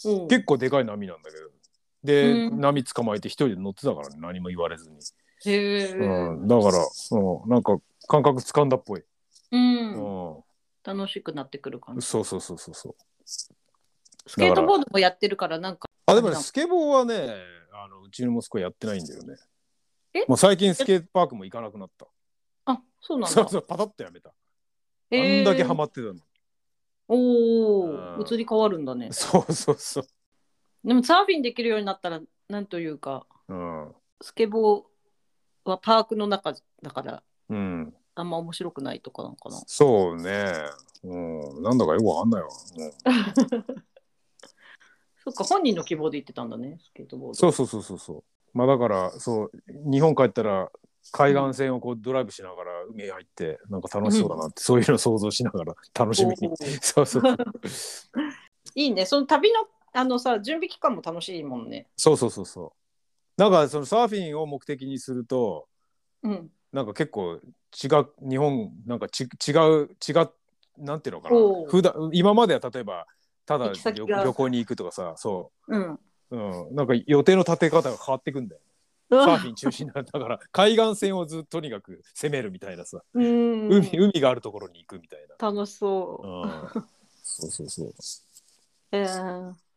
[0.06, 0.28] うん。
[0.28, 1.50] 結構でかい波なんだけど。
[2.04, 2.60] で、うん。
[2.60, 4.98] 波捕まえて一人で乗ってたからね何も言われずに、
[5.46, 7.78] うん、だから、うん、なんか
[8.08, 9.04] 感覚つかんだっぽい、
[9.52, 10.34] うん。
[10.34, 10.44] うん、
[10.84, 12.06] 楽しくなってくる感じ。
[12.06, 12.96] そうそうそうそうそう。
[13.26, 15.90] スケートボードもやってるからなんか。
[16.06, 17.36] あでもねスケボーはね
[17.74, 19.36] あのうちの息子やってないんだよね。
[20.14, 20.26] え？
[20.28, 22.06] もう最近スケートパークも行かなくなった。
[22.66, 24.32] あそうなんそうだそうパタッとやめた、
[25.10, 25.40] へー。
[25.40, 26.20] あんだけハマってたの
[27.08, 28.20] おうん。
[28.20, 29.10] お移り変わるんだね。
[29.12, 30.04] そうそうそう。
[30.84, 33.26] でもサーフィンできるようになったらなんというか。
[33.48, 33.92] うん。
[34.22, 34.84] スケボー
[35.66, 37.94] はパークの中だからうん。
[38.16, 39.62] あんま面白くないとかなのかな。
[39.68, 40.54] そうね。
[41.04, 41.18] う
[41.60, 41.64] ん。
[41.64, 42.92] なんだかよくわかんないわ、うん。
[45.24, 47.34] そっか本人の希望で行ってたんだねスケートボード。
[47.36, 48.24] そうそうそうそうそう。
[48.54, 49.52] まあだからそう
[49.90, 50.72] 日本帰ったら
[51.12, 56.56] 海岸線をこうドライブしながら海へ入ってなんか楽しそうだなって、そういうのを想像しながら楽しみに。
[56.82, 57.24] そうそう。
[58.76, 59.06] いいね。
[59.06, 61.88] その旅のあのさ準備期間も楽しいもんね。
[61.98, 62.72] そうそうそうそう
[63.42, 65.68] なんかそのサーフィンを目的にすると
[66.22, 66.52] うん。
[66.72, 67.40] なんか結構
[67.84, 70.30] 違う日本なんかち違う違う
[70.78, 71.36] なんていうのかな。
[71.68, 73.08] 普段今までは例えば
[73.48, 75.76] ただ旅行に行くとかさそう。
[75.76, 75.94] ん。
[75.94, 76.38] う、う
[76.72, 78.62] ん、なんか予定の立て方が変わってくんだよ
[79.10, 80.08] サーフィン中心になる。
[80.14, 83.70] だから 海岸線をずっととにかく攻めるみたいなさ、うん。
[83.70, 86.28] 海海があるところに行くみたいな、楽しそう。
[86.28, 86.84] うん、
[87.24, 87.94] そうそうそう。
[88.94, 89.71] えー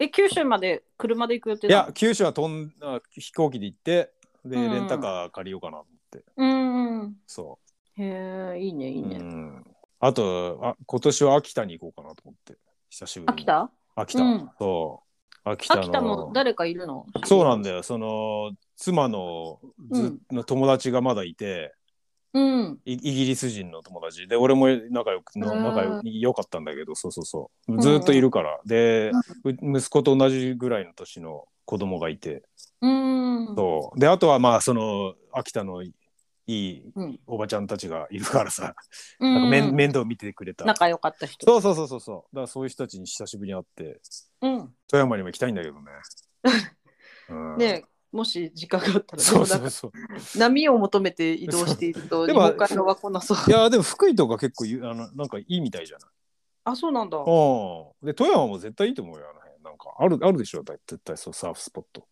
[0.00, 4.10] え九州まで車で行く予定いだや九州は飛んあ飛行機で行って
[4.44, 4.72] で、うん。
[4.72, 6.24] レンタカー借りようかなと思って。
[6.36, 7.58] うんうんそ
[7.96, 9.64] へえいいねいいうね、うん、
[10.00, 12.58] あとあ今年は秋田に行こうかなと思って。
[12.88, 13.38] 久しぶりに。
[13.40, 13.70] 秋田？
[13.94, 14.50] 秋田、うん。
[14.58, 15.02] そ
[15.46, 15.48] う。
[15.48, 15.80] 秋田の。
[15.82, 17.06] 秋田も誰かいるの？
[17.24, 17.82] そうなんだよ。
[17.84, 19.60] その妻の
[19.92, 21.74] ず、の友達がまだいて
[22.32, 22.80] うん。
[22.84, 24.28] イイギリス人の友達。
[24.28, 27.82] で俺も仲良く仲良良かったんだけどそうそうそう。
[27.82, 29.10] ずっといるから、で、
[29.44, 32.42] う息子と同じぐらいの年の子供がいて。
[32.80, 33.54] うん。
[33.56, 33.98] そう。
[33.98, 35.92] であとはまあその秋田のい
[36.46, 37.20] いうん。
[37.26, 38.74] おばちゃんたちがいるからさ、
[39.20, 39.34] うん。
[39.34, 40.64] なんか面面倒見てくれた。
[40.64, 41.46] 仲良かった人。
[41.46, 42.34] そうそうそうそうそう。
[42.34, 44.00] だからそういう人たちに久しぶりに会って。
[44.42, 44.74] うん。
[44.88, 45.82] 富山にも行きたいんだけどね、
[47.30, 49.92] うん、ねもし時間があったらそうそうそう。
[50.38, 56.10] 波を求めて移動しているとでも日本海側なそういやでも福井とか結構ゆあのなんかいいみたいじゃない？
[56.64, 58.06] あそうなんだうん。
[58.06, 60.62] で富山も絶対いいと思うよあの辺なんかあるあるでしょ？
[60.64, 62.04] だ絶対そうサーフスポット。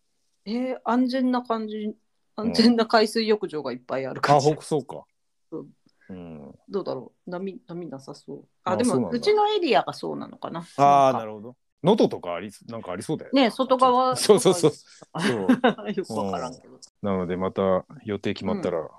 [0.45, 1.93] えー、安全な感じ
[2.35, 5.03] 安全な海水浴場がいっぱいある感あじ、ほそうか
[5.51, 5.67] そう。
[6.09, 6.55] うん。
[6.69, 7.29] どうだろう？
[7.29, 11.55] 波波なさそうああでもうちのエリアがそうなのかなああなるほど。
[11.83, 14.71] 能登とかありなんかありそうだよね外側 そうそうそう。
[14.71, 14.77] と
[15.21, 15.47] そう。
[15.61, 18.89] か よくわからんけどなのでまた予定決まったら。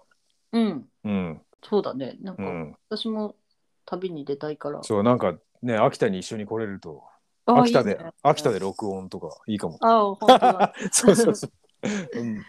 [0.53, 1.43] うんうん。
[1.63, 2.77] そうだねなんかうん。
[2.89, 3.37] 私も
[3.85, 7.03] 旅に出たいから、そうなんかね秋田に一緒に来れると
[7.47, 9.79] あ秋田でいいね秋田で録音とかいいかも。
[9.81, 11.51] あ本当だ そうそうそう。
[12.19, 12.45] うん、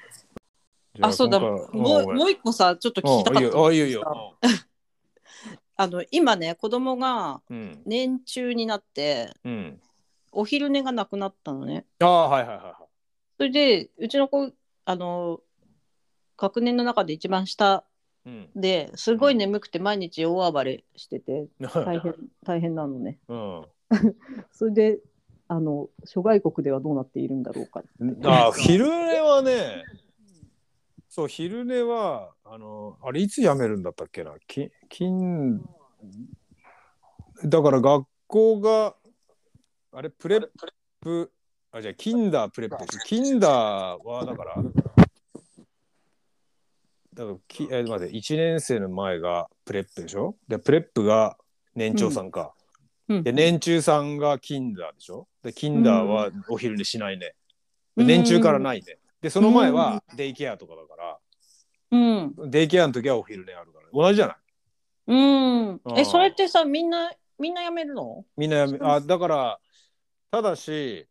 [1.01, 4.37] あそうだ今も回うもう一個さちょっと聞きたかったあいいよいいよ。
[5.75, 7.81] あの今ね子供がうん。
[7.85, 9.81] 年中になってうん。
[10.31, 12.77] お昼寝がなくなったのねああはいはいはいは
[13.37, 14.51] それでうちの子
[14.85, 15.41] あの
[16.37, 17.85] 学年の中で一番下
[18.25, 18.29] い。
[18.29, 18.49] うん。
[18.55, 23.65] ですごい眠くて毎日大暴れしてて大は変 大変なのねうん。
[24.51, 24.99] それで
[25.47, 27.83] あの諸外国ではどうなっているんだろうか
[28.23, 29.83] ああ昼寝はね、
[31.09, 34.33] そう昼寝はあのあれいつやめるんだったっけな？
[34.47, 35.61] き金
[37.43, 38.95] だから学校が
[39.93, 41.31] あれ prep
[41.73, 42.99] あじゃあ kinder prep です。
[43.05, 44.55] kinder はだから
[47.13, 50.35] だからきえ待って1年生の前が prep でしょ？
[50.47, 51.37] で prep が
[51.75, 52.53] 年長さんか、
[53.09, 53.23] うん。
[53.23, 55.27] で年中さんがキンダーでしょ？
[55.43, 57.35] でキンダーはお昼寝しないね、
[57.97, 58.97] うん年中からないね。
[59.21, 61.17] でその前はデイケアとかだから、
[61.91, 61.97] う
[62.47, 62.49] ん。
[62.49, 64.35] デイケアの時はお昼寝あるから同じじゃない？
[65.07, 65.15] う
[65.73, 65.81] ん。
[65.97, 68.23] えそれってさみんなみんなやめるの？
[68.37, 69.59] みんなやめあだから
[70.31, 71.07] ただし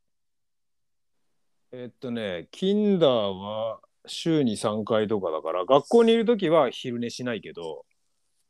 [1.72, 7.84] えっとねキンダーは週に3回とかだから学校にいる時は昼寝しないけど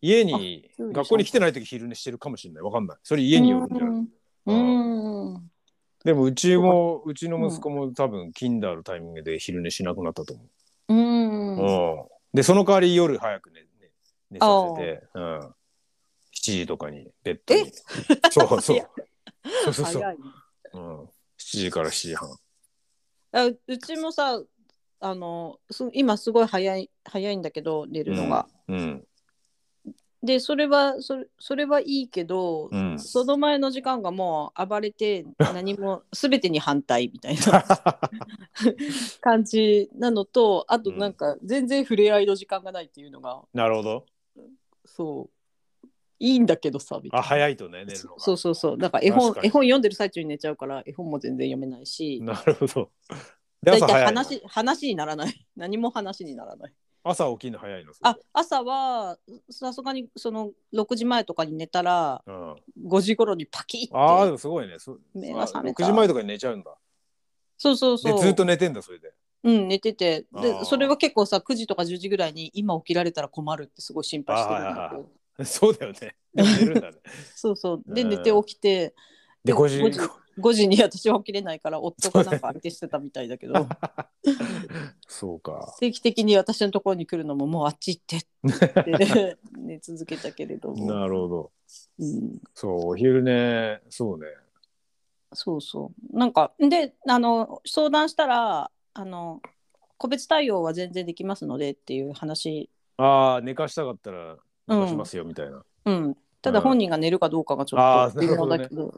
[0.01, 2.63] 家に学校に来てない時昼寝してるかもしれない。
[2.63, 2.99] わかんない。
[3.03, 3.89] それ家によるんじゃない。
[4.47, 5.35] うん。
[5.35, 5.51] うん。
[6.05, 10.43] でもうちもうちの息子も多分キンダーのタイミングで昼寝しなくなったと思
[10.89, 10.95] う。
[10.95, 11.57] うん。
[11.57, 12.05] うん。
[12.33, 13.67] でその代わり夜早く寝寝
[14.31, 15.53] 寝させて、うん、7
[16.33, 17.73] 時とかにベッドに。
[18.31, 18.89] そうそう。
[19.65, 20.03] そうそうそう、
[20.73, 21.01] うん。
[21.05, 21.09] 7
[21.39, 22.37] 時から7時半。
[23.33, 24.41] あううちもさ
[25.01, 28.47] あのす今すごい早い早いんだけど寝るのが。
[28.69, 29.05] うん。
[30.23, 32.99] でそれはそれそれはいいけど、うん。
[32.99, 37.65] その前の時間がもう暴れて 何も全てに反対みたいな
[39.23, 44.07] 感じなのとあとなんか全然触れ合いの時間がないっていうのがなるほど。
[44.85, 45.40] そう
[46.21, 47.29] いいんだけどさみたいあ、な。
[47.29, 48.21] 早いとね、寝るのが。
[48.21, 52.91] そうそうそうなんか絵本確かに絵本読んでる最中に寝ちゃうから絵本も全然読めないしなるほど。
[53.63, 54.21] で大体朝早いの？
[54.23, 57.93] 話話にならない 何も話にならない朝起きるの早いの？
[58.03, 59.19] あ朝は
[59.51, 62.55] さすがにその6時前とかに寝たらうん。
[62.87, 64.79] 5時頃にパキッてああ、でもすごいね。
[64.79, 66.77] そ目が覚めた6時前とかに寝ちゃうんだ。
[67.57, 69.13] そうそうそうでずっと寝てんだ、それで。
[69.43, 75.11] うん寝ててあーでそれは結構さ9時とか10時ぐらいに今起きられたら困るってすごい心配してるんだけど
[75.47, 76.17] そうだよね。
[76.35, 76.99] でも寝るんだね。
[77.35, 78.95] そうそうでうん寝て起きて
[79.45, 79.79] で、で5時。
[79.81, 80.01] 5時
[80.39, 83.67] 5時に私は起きれないから夫がなんか相手してたみたいだけど
[85.07, 85.75] そうか。
[85.81, 91.53] 定期的に私のところに来るのももうあっち行ってって寝続けたけれども、なるほど。
[91.99, 94.27] うん、そう、お昼寝、そうね。
[95.33, 99.41] そうそうなんかであの相談したらあの
[99.97, 104.39] 個別対応は全然できますのでっていう話、ああ、寝かしたかったら
[104.89, 105.63] しますよ、みたいな。
[105.87, 108.93] うん、ただうん本人が寝るかどうかがちょっと微妙だけど、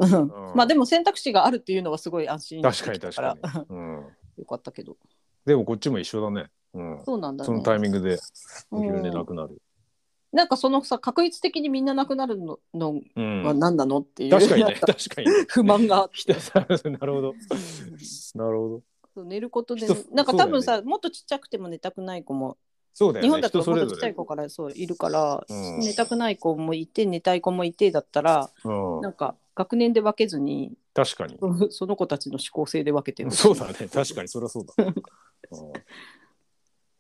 [0.55, 3.77] まあでも選択肢があるっていうのはすごい安心確かに確たかに。
[3.77, 4.07] うん。
[4.39, 4.97] よかったけど
[5.45, 6.49] でもこっちも一緒だね。
[6.75, 7.03] うん。
[7.05, 8.19] そうなんだそのタイねミングで
[8.71, 9.61] お昼寝なくなる。
[10.33, 13.43] なんかそのさ確率的にみんななくなるののうん。
[13.43, 15.45] は何なのっていう確かにね、確かにね。
[15.49, 16.09] 不満が
[16.55, 17.35] なるほど。
[18.35, 18.83] なるほ
[19.15, 19.25] ど。
[19.25, 22.57] 寝ることで、人なんか多分さ、そもっとちっちゃくても寝たくない子も、
[22.95, 23.29] そうだよね。
[23.29, 24.15] 日本だと人それぞれもっとちっちゃい。
[24.15, 31.39] 子からそういるから、うん寝たくない子もいて寝たい子もいてだったらうんなんか学年で分けずに確かに。
[31.71, 33.75] その子たちの思考性で分けてるそうだね。
[33.75, 34.75] 確かに、そりゃそうだ。
[34.85, 34.93] うん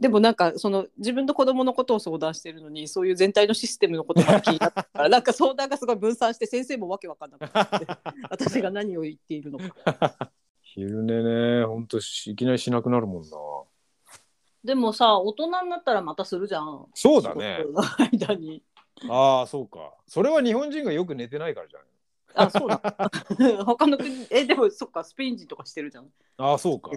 [0.01, 7.86] でもなんかその自分の子供のことを相談してるのにそういう全体のシステムのことが気になったから なんか相談がすごい分散して先生もわけわかんなくなって
[8.28, 11.22] 私が何を言っているのか昼寝
[11.61, 13.28] ね、ほんとしいきなりしなくなるもんな。
[14.65, 16.87] でもさ大人になったらまたするじゃん。
[16.95, 17.59] そうだね。
[17.61, 17.67] 仕。
[17.73, 18.63] 事の間に。
[19.09, 19.95] ああ、そうか。
[20.07, 21.89] それは日本人がよく寝てないからじゃない
[22.35, 23.11] あそうだ。
[23.65, 26.11] 他の国えでもそっかスペイン人とかしてるじゃん。
[26.39, 26.91] ああ、そうか。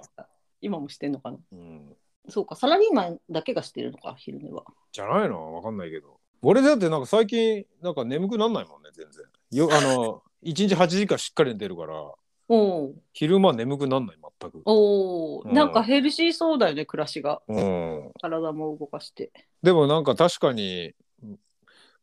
[0.61, 1.37] 今もしてんのかな。
[1.51, 1.97] うん、
[2.29, 4.63] そうかサラリーマンだけがしてるのか昼寝は。
[4.91, 5.55] じゃないの？
[5.55, 6.19] わかんないけど。
[6.41, 9.25] 俺だってなんか最近なんか眠くなんないもんね全然。
[9.51, 12.13] よあの1日8時間しっかり寝てるから
[12.47, 14.17] おう昼間眠くなんない？
[14.39, 15.47] 全く、おー。
[15.49, 15.53] うん。
[15.53, 17.41] なんかヘルシーそうだよね暮らしが。
[17.47, 19.31] うん、体も動かして。
[19.63, 21.39] でもなんか確かにむ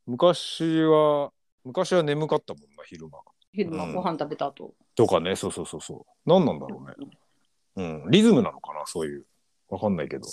[0.06, 1.30] 昔は
[1.64, 3.18] 昔は眠かったもんな昼間。
[3.52, 3.94] 昼間うん。
[3.94, 5.36] ご飯食べた後、とかね。
[5.36, 6.28] そうそうそうそう。
[6.28, 8.02] 何なんだろうね。
[8.04, 8.10] うん。
[8.10, 9.24] リズムなのかなそういう。
[9.68, 10.26] わかんないけど。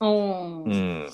[0.00, 0.64] うん。
[0.64, 1.08] うん。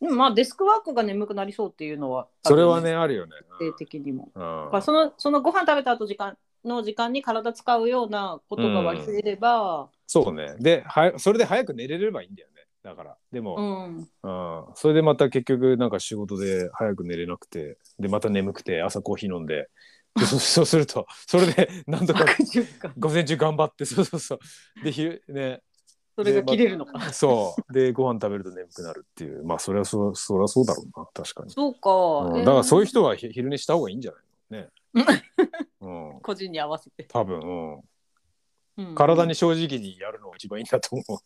[0.00, 3.32] でもまあデスクワークが眠くなりそうっていうのはそれはねあるよね。
[3.60, 4.30] 性的にも。
[4.34, 10.56] うんだからそのそのご飯食べた後時間の時間に体使うようなことが割り振れれば、そうね。
[10.58, 13.16] ではそれで早く寝れればいいんだよねだから。
[13.32, 13.98] でも、うん。
[13.98, 17.78] うん、それでまた結局なんか仕事で早く寝れなくて。
[17.98, 19.68] でまた眠くて朝コーヒー飲んで。
[20.18, 22.24] でそ そうするとそれでなんとか
[22.98, 24.38] 午前中頑張ってそうそうそう。
[24.82, 25.62] で昼ね。
[26.16, 27.12] それが切れるのか。
[27.12, 27.72] そう。
[27.72, 29.44] でご飯食べると眠くなるっていう。
[29.44, 32.44] まあそれはそうそりゃそうだろうな確かに、そうか、うん、えー。
[32.44, 34.26] だからそういう人はひ昼寝した方がいいんじゃないの？
[34.50, 34.68] ね、
[35.90, 38.94] うん、個人に合わせて、多分、うん、うん。
[38.94, 41.20] 体に正直にやるのが一番いいんだと思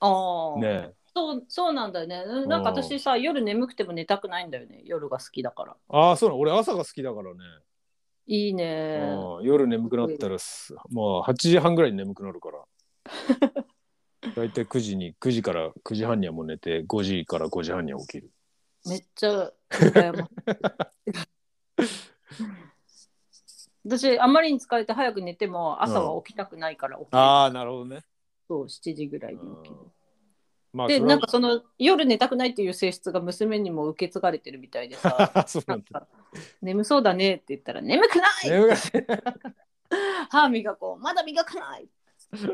[0.00, 2.24] ああ、うねそうそうなんだよね。
[2.46, 4.82] なんか私さ夜眠くても寝たくないんだよね。
[4.84, 5.76] 夜が好きだから。
[5.88, 6.40] ああそうなの。
[6.40, 7.38] 俺朝が好きだからね。
[8.26, 8.98] いいね。
[9.38, 9.44] うん。
[9.44, 12.64] 夜眠くなったらすまあ8時半ぐらいに眠くなるから。
[14.34, 18.30] 大体9時に9時から9時半にはもう寝て5時から5時半には起きる。
[18.86, 20.30] めっちゃ羨まし
[21.06, 21.84] い
[23.84, 28.00] 私あまりに疲れて早く寝ても朝は起きたくないから起きる、ああなるほどね、
[28.48, 29.76] そう7時ぐらいに起きる、
[30.74, 35.32] まあそれはでなんかその夜寝たくないっていう性質が娘にも受け継がれてるみたいでさ。
[35.46, 35.84] そうなんだ。
[35.92, 36.08] なんか
[36.60, 38.76] 眠そうだねって言ったら眠くない眠が
[40.30, 41.02] 歯磨こう。
[41.02, 42.48] まだ磨かないって。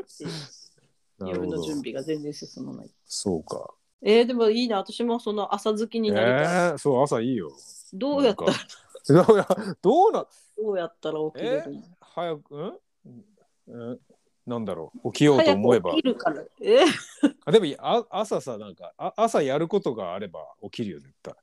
[1.17, 2.91] なるほど夜の準備が全然進まない。
[3.05, 3.73] そうか。
[4.03, 4.77] えー、でもいいな。
[4.77, 7.51] 私もその朝好きになりたい、えー、そう朝いいよ。
[7.93, 8.51] どうやったら。
[8.51, 8.67] なんか。
[9.09, 9.47] どうや
[9.81, 10.27] どうな
[10.61, 11.81] どうやったら起きれるの？
[12.01, 12.81] 早く？
[13.05, 13.25] うん、
[13.67, 13.99] うん、
[14.45, 15.11] なんだろう？
[15.11, 15.91] 起きようと思えば。
[15.91, 16.43] 起きるから。
[16.61, 16.83] え？
[16.83, 21.33] ーあでもあ朝さなんかあ朝やることがあれば起きるよ絶対。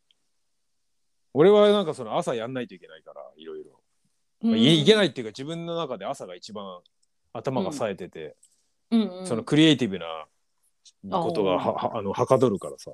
[1.34, 3.80] 俺はなんかその朝やんないといけないからいろいろ、
[4.42, 6.80] まあいいけい、ないっていうか自分の中で朝が一番
[7.32, 8.36] 頭が冴えてて、
[8.90, 9.18] うん。
[9.20, 10.26] うん、そのクリエイティブな
[11.20, 12.92] ことがははあのはかどるからさ、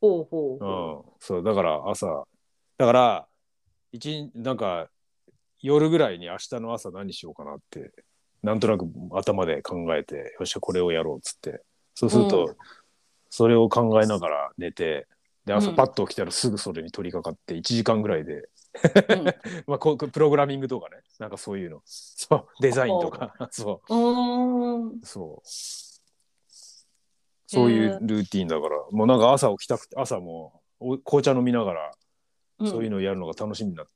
[0.00, 0.58] ほうほうう。
[0.58, 2.24] ほん、そうだから朝。
[2.76, 3.26] だから
[3.92, 4.88] 一日なんか
[5.60, 7.92] 夜ぐらいに明日の朝何しようかなって
[8.42, 11.62] なんとなく頭で考えてよっしゃこれをやろうっつって。
[11.94, 12.56] そうすると、うん。
[13.30, 15.06] それを考えながら寝て
[15.44, 15.76] で朝うん。
[15.76, 18.50] パッと起きたらすぐそれに取り掛かって1時間ぐらいで、う、
[19.66, 21.02] まあ、こうプログラミングとかね。
[21.18, 21.82] なんかそういうの。
[21.84, 23.34] そうデザインとか。
[23.50, 25.04] そう。
[25.04, 25.48] そう。
[27.50, 31.90] そういうルーティンだから、もうなんか朝起きたくて、朝もお紅茶飲みながら、
[32.66, 33.92] そういうのをやるのが楽しみになって、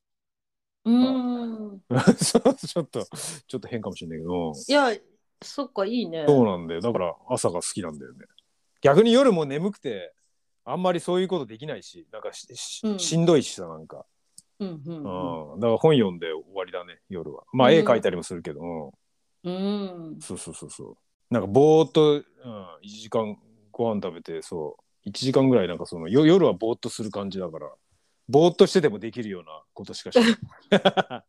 [0.85, 1.83] うん
[2.18, 3.05] ちょっと、
[3.47, 4.93] ちょっと変かもしれないけど、いや
[5.43, 6.80] そっかいいねそうなんだよ。
[6.80, 8.26] だから朝が好きなんだよね。
[8.80, 10.12] 逆に夜も眠くて、
[10.64, 14.07] あんまりそういうことできないし、なんかしし,、うんしんどいしさ、なんか。
[14.59, 15.61] うんうんうん。
[15.61, 17.45] だから本読んで終わりだね、夜は。
[17.53, 18.93] まあうん絵描いたりもするけど、
[19.45, 19.53] うん。
[19.53, 20.97] うんそうそうそうそう。
[21.30, 22.22] なんかぼーっと、うん、
[22.85, 23.37] 1時間
[23.70, 27.72] ご飯食べて、そう、1時間ぐらいなんかそのよ夜はぼーっとする感じだから、
[28.33, 30.26] ぼーっとしててもできるようなことしかしない。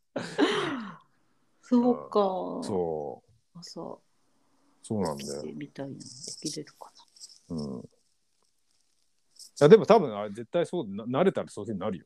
[1.62, 2.20] そうか
[2.66, 3.22] そ
[3.54, 3.98] う、朝
[4.82, 5.44] そうなんだよ。
[5.54, 6.92] みたいな起きれるか
[7.50, 7.82] うん。
[7.82, 7.84] い
[9.60, 12.06] やでも多分あれ絶対そうな慣れたらそういうふうになるよ。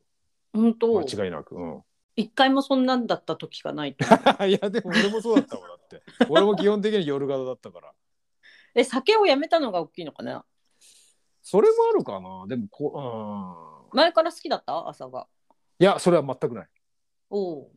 [0.53, 1.55] な本当間違いなく。
[1.55, 1.83] うん。
[2.15, 4.03] 一回もそんなんだった時がないと
[4.45, 6.01] いやでも俺もそうだったもんだって。
[6.27, 7.93] 俺も基本的に夜型だったから。
[8.73, 10.43] え酒をやめたのが大きいのかな？
[11.43, 12.47] それもあるかな。
[12.47, 13.76] でもこ、うん。
[13.93, 14.87] 前から好きだった？
[14.87, 15.27] 朝が。
[15.79, 16.67] いや、それは全くない。
[17.29, 17.67] おう、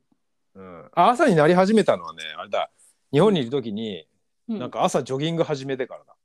[0.55, 2.71] うん、あ朝になり始めたのはねあれだ。
[3.13, 4.07] 日本にいる時に、
[4.49, 6.17] うん、なんか朝ジョギング始めてからだ。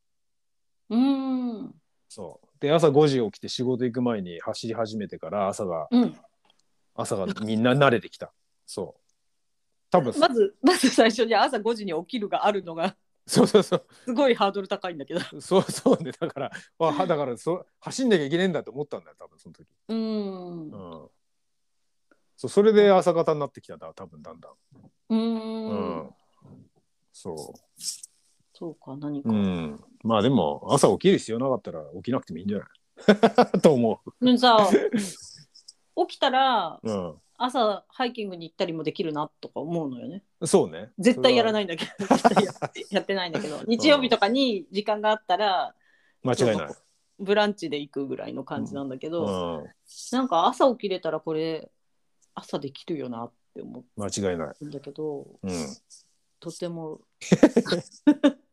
[0.90, 1.76] うーん。
[2.08, 2.48] そう。
[2.60, 6.18] で朝5時起きて仕事行く前に走り始めてから朝がうん。
[6.96, 8.32] 朝がみんな慣れてきた
[8.66, 9.02] そう
[9.92, 12.96] 多分まずまず最初に朝5時に起きるがあるのが
[13.28, 13.88] そうそうそう。
[14.06, 15.20] すごいハードル高いんだけど。
[15.42, 16.12] そうそうね。
[16.12, 20.70] だからわだからそ走んなきゃいけねえんだと思ったんだよ多分その時、うーん。
[20.70, 21.10] うん、
[22.38, 24.52] そうそれで朝方になってきたんだ多分だんだん。
[25.10, 25.98] うーうん。
[26.08, 26.16] ん、
[27.12, 27.54] そ
[28.54, 29.84] そうか何か、ううん。
[30.04, 32.66] まあでも朝起きる必要なかったら起きなくてもいいんじゃな
[33.58, 33.60] い？
[33.62, 34.70] と思でもさ
[36.08, 40.24] 起きたらう、うん、 朝ハイキングに行ったりもできるなとか思うのよね。
[40.44, 40.92] そうね。
[40.98, 41.54] 絶対やらい。
[41.54, 42.52] ないんだけど絶対や
[42.92, 45.76] やってないんだけど日曜日とかに時間があったら
[46.24, 46.68] 間違いない。
[47.18, 49.66] ブランチで行くぐらいの感じなんだけうど、ん。
[50.12, 51.72] なんか朝起きれたらこれ
[52.34, 54.56] 朝できるよなって思間違いない。
[54.62, 55.50] うんだけどうん。
[55.50, 55.54] い
[56.40, 57.02] とても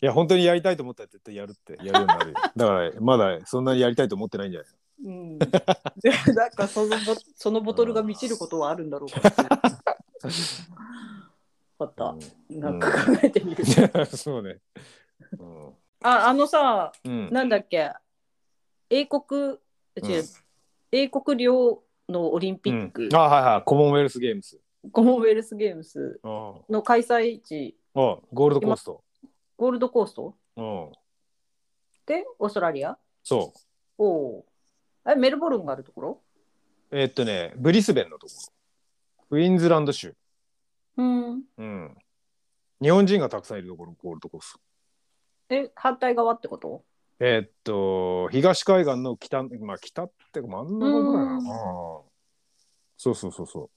[0.00, 2.34] や、本当にやりたいと思ったら絶対やるって、やるようになるよ。
[2.56, 4.68] だから、まだそんなにやりたいと思ってないんじゃない
[5.04, 5.48] うん、で
[6.34, 9.42] なんかそのボそのボトルが満ちることはあるんだろうかって。
[11.78, 12.16] わかった。
[12.48, 13.64] なんか考えてみる。
[13.94, 14.58] うん そうね。
[15.38, 15.72] うん
[16.02, 17.30] あ、あのさ、うん。
[17.30, 17.92] なんだっけ、
[18.90, 19.58] 英国、
[19.96, 20.24] 違う、
[20.90, 23.62] 英国領のオリンピック、うんあ、はいはい。
[23.64, 24.60] コモンウェルスゲームス。
[24.90, 26.54] コモンウェルスゲームスうん。
[26.68, 29.04] の開催地、あ、ゴールドコースト。
[29.56, 30.92] ゴールドコーストうん。
[32.06, 33.58] で、オーストラリアそう。
[33.98, 34.06] お
[34.38, 34.46] お。
[35.06, 36.20] え、メルボルンがあるところ？
[36.90, 38.52] えーっとね、ブリスベンのところ。
[39.30, 40.14] クイーンズランド州。
[40.96, 41.42] うん。
[41.56, 41.94] うん。
[42.80, 44.60] 日本人がたくさんいるところ、ゴールドコースト。
[45.54, 46.84] え、反対側ってこと？
[47.18, 51.62] えーっと、東海岸の北、まあ北っていうか真ん中ぐらいなうんのかな。
[52.96, 53.70] そうそうそうそう。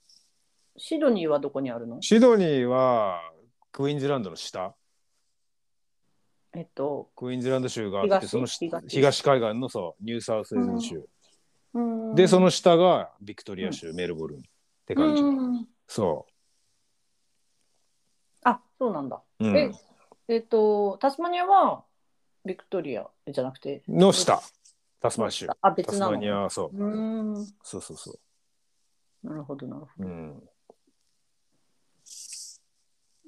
[0.78, 2.02] シドニーはどこにあるの？
[2.02, 3.22] シドニーは
[3.72, 4.76] クイーンズランドの下。
[6.54, 11.10] えっと、クイーンズランド州があって、東その下東東海岸のそうニューサウスウェールズ州。
[11.76, 11.80] う
[12.14, 14.42] んで、その下がビクトリア州、メルボルンっ
[14.86, 15.22] て感じ。
[15.22, 16.26] うんそ
[18.44, 19.22] あ、そうなんだ。
[19.40, 19.46] う。
[19.46, 19.72] うんえ、
[20.30, 21.84] えっと、タスマニアは
[22.46, 24.42] ビクトリアじゃなくて、の下、
[25.02, 25.48] タスマン州。
[25.50, 26.14] あ、タ別なの。
[26.14, 26.78] スマニアはそう。
[26.78, 28.18] うそうそうそ
[29.24, 30.04] なるほど、なるほう。
[30.04, 30.40] うん。
[30.40, 30.56] ど。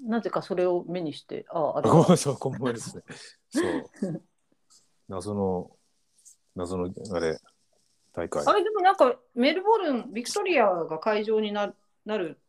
[0.07, 3.03] なぜかそれを目にして、あ、あれ そう、コンボイですね。
[3.49, 4.23] そう。
[5.09, 5.71] 謎の、
[6.55, 7.39] 謎の、あれ、
[8.17, 8.43] 大会。
[8.43, 11.71] あれでもなんかメルボルン、ビクトリアが会場にな
[12.03, 12.39] なる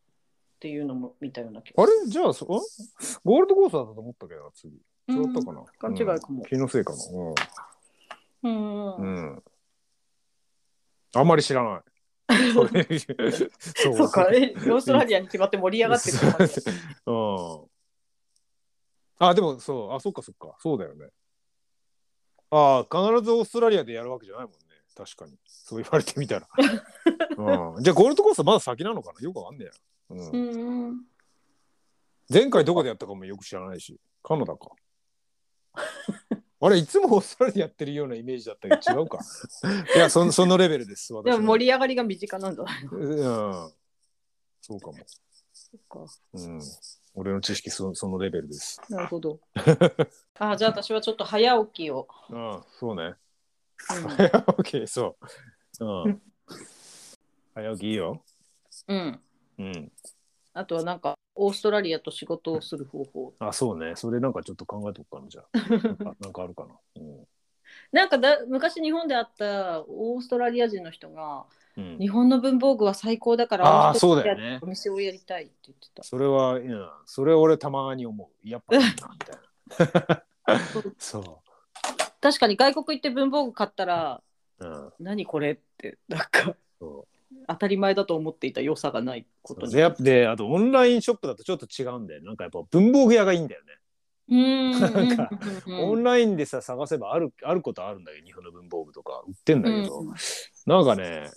[0.57, 1.93] っていうのも見たような気があれ？
[2.07, 4.75] じゃあそ、んゴールドコーストだったと思ったけどな、次。
[5.09, 6.99] 違ったかな、勘違いかもうん気のせいかな？
[8.45, 8.97] うん。
[8.97, 9.05] う
[9.35, 9.43] ん。
[11.15, 11.83] あんまり知らない。
[12.53, 12.67] そ
[13.95, 16.17] そうか、え、オーストラリアに決まって盛り上がってる
[17.07, 17.67] うん。
[19.19, 21.09] あ、でもそう、あ、そっかそっか、そうだよね。
[22.51, 24.59] ああ、必ずオーストラリアでやるわけじゃないもんね。
[24.99, 25.39] 確かに。
[25.47, 26.49] そう言われてみたら。
[27.37, 29.21] うん、じゃあ、ゴールドコーストまだ先なのかな？
[29.21, 29.73] よくわかんねえや。
[30.11, 31.05] うんうん。
[32.29, 34.71] 前回どこでやったかもよく知らないし、カナダか。
[36.61, 39.21] あれ、いつもオーストラリアでやってるようなイメージだったけど違うか。
[39.95, 41.15] いや、そそのレベルです。
[41.15, 43.05] 私ではも盛り上がりが身近なんじゃないのう
[43.69, 43.73] ん。
[44.61, 44.95] そうかも。
[45.53, 46.61] そっかうん。
[47.15, 48.81] 俺の知識そそのレベルです。
[48.89, 49.39] なるほど。
[50.39, 52.09] あ、じゃあ私はちょっと早起きを。
[52.29, 53.15] うん、そうね。
[53.95, 55.17] うん早起き、そ
[55.81, 56.05] う。
[56.05, 56.23] うん。
[57.55, 58.23] 早起きいいよ。
[58.89, 59.21] うん。
[59.59, 59.93] うん。
[60.53, 63.35] あとはなんかオーストラリアと仕事をする方法。
[63.39, 63.95] あ、そうね。
[63.97, 65.49] それなんかちょっと考えとくかな、じゃあ。
[66.21, 66.77] なんかあるかな。
[66.97, 67.29] うん。
[67.93, 71.47] なんかだ昔日本であったオーストラリア人の人が
[71.79, 76.03] うん、日本の文房具は最高だからあそうだよねでお店をやりたいって言ってた。
[76.03, 78.49] それは、うん、それ俺たまに思う。
[78.49, 80.25] やっぱ いいな、みたいな。
[80.99, 81.43] そ
[82.29, 84.21] 確かに外国行って文房具買ったら
[84.59, 84.67] う。
[84.67, 84.93] うん。
[85.01, 87.07] 何これってなんかそ
[87.47, 92.23] 当たり前だと思っていた良さがないことでやっぱで、あとオンラインショップだとちょっと違うんだよ。
[92.23, 93.73] なんかやっぱ文房具屋がいいんだよね。
[94.29, 95.31] うーんなんか
[95.67, 100.15] うんオンラインでさ、探せばあるあることあるんだけど、日本の文房具とか売ってんだけど、うん
[100.67, 101.31] なんかね、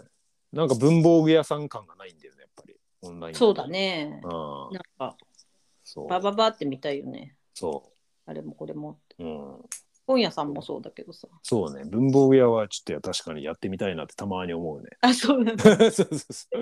[0.51, 2.75] なんか文房具屋さん感がないんだよね、やっぱり。
[3.03, 3.67] オンラインそうだ。
[3.67, 4.19] ね。
[4.23, 4.29] うん。
[4.29, 5.15] なんか
[5.83, 6.07] そう。
[6.07, 7.35] バババって見たいよね。
[7.53, 7.83] そ
[8.25, 8.99] あれもこれも。
[9.19, 9.23] う。
[9.23, 9.65] うん。
[10.07, 11.27] 本屋さんもそうだけどさ。
[11.43, 11.83] そうね。
[11.85, 14.89] 文房具屋はちょっと確かにやってみたいなってたまに思うね。
[15.01, 15.63] あ、そうなんだ。
[15.91, 16.61] そうそうそう。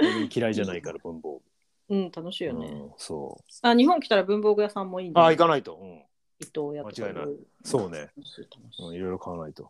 [0.00, 1.42] 俺嫌いじゃないから、文房
[1.88, 2.54] うん、楽しい具。
[2.54, 2.66] よね。
[2.68, 5.14] うん、そあ、日本来たら文房具屋さんもいいんう。
[5.14, 5.76] だあ、行かないと。
[5.76, 6.02] うん。
[6.38, 7.26] 伊藤屋とか間違いない
[7.64, 8.10] そうね。
[8.92, 9.64] いろいろ買わないと。